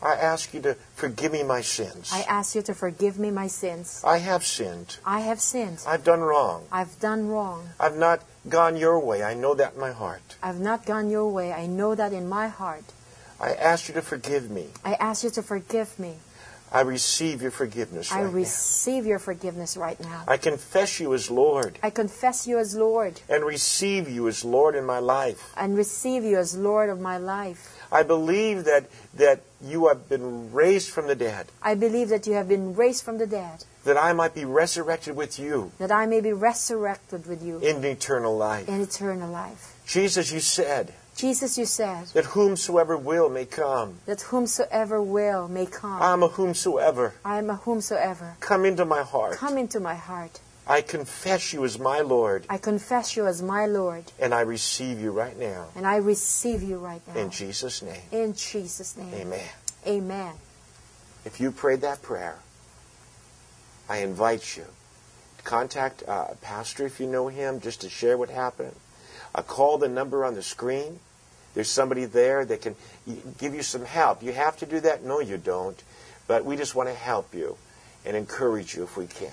I 0.01 0.15
ask 0.15 0.53
you 0.53 0.61
to 0.61 0.73
forgive 0.95 1.31
me 1.31 1.43
my 1.43 1.61
sins. 1.61 2.11
I 2.11 2.21
ask 2.23 2.55
you 2.55 2.63
to 2.63 2.73
forgive 2.73 3.19
me 3.19 3.29
my 3.29 3.47
sins. 3.47 4.01
I 4.05 4.17
have 4.17 4.43
sinned. 4.43 4.97
I 5.05 5.21
have 5.21 5.39
sinned. 5.39 5.83
I've 5.87 6.03
done 6.03 6.21
wrong. 6.21 6.65
I've 6.71 6.99
done 6.99 7.27
wrong. 7.27 7.69
I've 7.79 7.95
not 7.95 8.23
gone 8.49 8.75
your 8.75 8.99
way. 8.99 9.23
I 9.23 9.35
know 9.35 9.53
that 9.53 9.75
in 9.75 9.79
my 9.79 9.91
heart. 9.91 10.35
I've 10.41 10.59
not 10.59 10.85
gone 10.85 11.09
your 11.09 11.29
way. 11.31 11.53
I 11.53 11.67
know 11.67 11.93
that 11.93 12.11
in 12.11 12.27
my 12.27 12.47
heart. 12.47 12.85
I 13.39 13.53
ask 13.53 13.87
you 13.87 13.93
to 13.93 14.01
forgive 14.01 14.49
me. 14.49 14.67
I 14.83 14.95
ask 14.95 15.23
you 15.23 15.29
to 15.29 15.43
forgive 15.43 15.99
me. 15.99 16.15
I 16.71 16.81
receive 16.81 17.41
your 17.41 17.51
forgiveness 17.51 18.11
I 18.11 18.23
right 18.23 18.33
receive 18.33 19.05
your 19.05 19.19
forgiveness 19.19 19.77
right 19.77 19.99
now. 19.99 20.09
now. 20.09 20.23
I 20.27 20.37
confess 20.37 20.99
you 20.99 21.13
as 21.13 21.31
Lord 21.31 21.79
I 21.81 21.89
confess 21.89 22.45
you 22.47 22.59
as 22.59 22.75
Lord 22.75 23.21
and 23.29 23.45
receive 23.45 24.09
you 24.09 24.27
as 24.27 24.43
Lord 24.43 24.75
in 24.75 24.85
my 24.85 24.99
life. 24.99 25.53
and 25.55 25.77
receive 25.77 26.23
you 26.23 26.37
as 26.37 26.57
Lord 26.57 26.89
of 26.89 26.99
my 26.99 27.17
life. 27.17 27.73
I 27.91 28.03
believe 28.03 28.65
that, 28.65 28.85
that 29.15 29.41
you 29.61 29.87
have 29.87 30.09
been 30.09 30.51
raised 30.51 30.89
from 30.89 31.07
the 31.07 31.15
dead, 31.15 31.47
I 31.61 31.75
believe 31.75 32.09
that 32.09 32.27
you 32.27 32.33
have 32.33 32.49
been 32.49 32.75
raised 32.75 33.03
from 33.03 33.17
the 33.17 33.27
dead, 33.27 33.63
that 33.85 33.97
I 33.97 34.11
might 34.11 34.35
be 34.35 34.43
resurrected 34.43 35.15
with 35.15 35.39
you 35.39 35.71
that 35.79 35.91
I 35.91 36.05
may 36.05 36.19
be 36.19 36.33
resurrected 36.33 37.25
with 37.27 37.41
you 37.41 37.59
in 37.59 37.83
eternal 37.85 38.35
life. 38.35 38.67
in 38.67 38.81
eternal 38.81 39.29
life. 39.31 39.75
Jesus, 39.87 40.31
you 40.33 40.41
said 40.41 40.93
Jesus, 41.17 41.57
you 41.57 41.65
said 41.65 42.05
that 42.13 42.25
whomsoever 42.25 42.95
will 42.95 43.27
may 43.27 43.45
come. 43.45 43.97
that 44.05 44.21
whomsoever 44.21 45.01
will 45.01 45.47
may 45.47 45.65
come. 45.65 45.99
I'm 45.99 46.21
a 46.21 46.27
whomsoever. 46.27 47.15
I 47.25 47.39
am 47.39 47.49
a 47.49 47.55
whomsoever. 47.55 48.37
Come 48.39 48.65
into 48.65 48.85
my 48.85 49.01
heart. 49.01 49.33
Come 49.33 49.57
into 49.57 49.79
my 49.79 49.95
heart. 49.95 50.39
I 50.67 50.81
confess 50.81 51.53
you 51.53 51.65
as 51.65 51.79
my 51.79 52.01
Lord, 52.01 52.45
I 52.49 52.57
confess 52.59 53.15
you 53.15 53.25
as 53.25 53.41
my 53.41 53.65
Lord, 53.65 54.11
and 54.19 54.31
I 54.33 54.41
receive 54.41 54.99
you 54.99 55.11
right 55.11 55.37
now. 55.39 55.67
and 55.75 55.87
I 55.87 55.95
receive 55.95 56.61
you 56.61 56.77
right 56.77 57.01
now. 57.07 57.19
In 57.19 57.31
Jesus' 57.31 57.81
name. 57.81 58.01
In 58.11 58.33
Jesus' 58.35 58.95
name. 58.95 59.13
Amen. 59.13 59.49
Amen. 59.87 60.33
If 61.25 61.39
you 61.39 61.51
prayed 61.51 61.81
that 61.81 62.01
prayer, 62.03 62.35
I 63.89 63.99
invite 63.99 64.55
you 64.57 64.65
to 65.37 65.43
contact 65.43 66.03
uh, 66.07 66.27
a 66.31 66.35
pastor 66.35 66.85
if 66.85 66.99
you 66.99 67.07
know 67.07 67.29
him, 67.29 67.59
just 67.59 67.81
to 67.81 67.89
share 67.89 68.17
what 68.17 68.29
happened. 68.29 68.75
Uh, 69.35 69.41
call 69.41 69.77
the 69.77 69.87
number 69.87 70.25
on 70.25 70.35
the 70.35 70.43
screen. 70.43 70.99
There's 71.53 71.69
somebody 71.69 72.05
there 72.05 72.45
that 72.45 72.61
can 72.61 72.75
give 73.37 73.55
you 73.55 73.63
some 73.63 73.85
help. 73.85 74.21
You 74.21 74.31
have 74.33 74.57
to 74.57 74.65
do 74.65 74.79
that? 74.81 75.03
No, 75.03 75.19
you 75.19 75.37
don't. 75.37 75.81
But 76.27 76.45
we 76.45 76.55
just 76.55 76.75
want 76.75 76.89
to 76.89 76.95
help 76.95 77.33
you 77.33 77.57
and 78.05 78.15
encourage 78.15 78.75
you 78.75 78.83
if 78.83 78.95
we 78.97 79.07
can. 79.07 79.31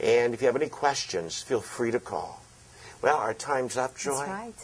And 0.00 0.34
if 0.34 0.42
you 0.42 0.46
have 0.46 0.56
any 0.56 0.68
questions, 0.68 1.40
feel 1.40 1.60
free 1.60 1.90
to 1.90 2.00
call. 2.00 2.42
Well, 3.00 3.16
our 3.16 3.34
time's 3.34 3.76
up, 3.76 3.96
Joy. 3.96 4.16
That's 4.16 4.28
right. 4.28 4.54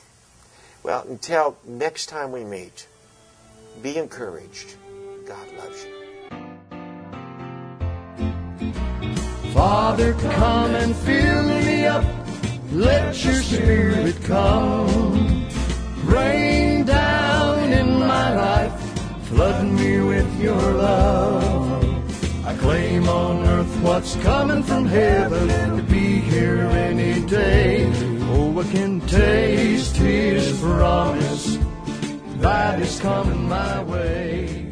Well, 0.83 1.05
until 1.09 1.57
next 1.65 2.07
time 2.07 2.33
we 2.33 2.45
meet, 2.45 2.87
be 3.83 3.97
encouraged. 3.97 4.77
God 5.27 5.47
loves 5.57 5.85
you. 5.85 5.95
Father, 9.53 10.15
come 10.15 10.75
and 10.75 10.95
fill 10.95 11.43
me 11.45 11.85
up. 11.87 12.28
Let 12.73 13.25
your 13.25 13.35
spirit 13.35 14.23
come. 14.25 15.47
Rain 16.05 16.85
down 16.85 17.73
in 17.73 17.99
my 17.99 18.35
life. 18.35 18.73
Flood 19.29 19.65
me 19.67 20.01
with 20.01 20.41
your 20.41 20.73
love. 20.75 22.47
I 22.47 22.55
claim 22.57 23.09
on 23.09 23.47
earth 23.47 23.81
what's 23.81 24.17
coming 24.17 24.63
from 24.63 24.85
heaven 24.85 25.77
to 25.77 25.83
be 25.83 26.21
here 26.21 26.67
any 26.69 27.25
day. 27.27 27.91
Oh, 28.33 28.59
I 28.59 28.65
can 28.65 29.01
taste 29.01 29.97
his 29.97 30.61
promise 30.61 31.59
that 32.39 32.81
is 32.81 33.01
coming 33.01 33.49
my 33.49 33.83
way. 33.83 34.68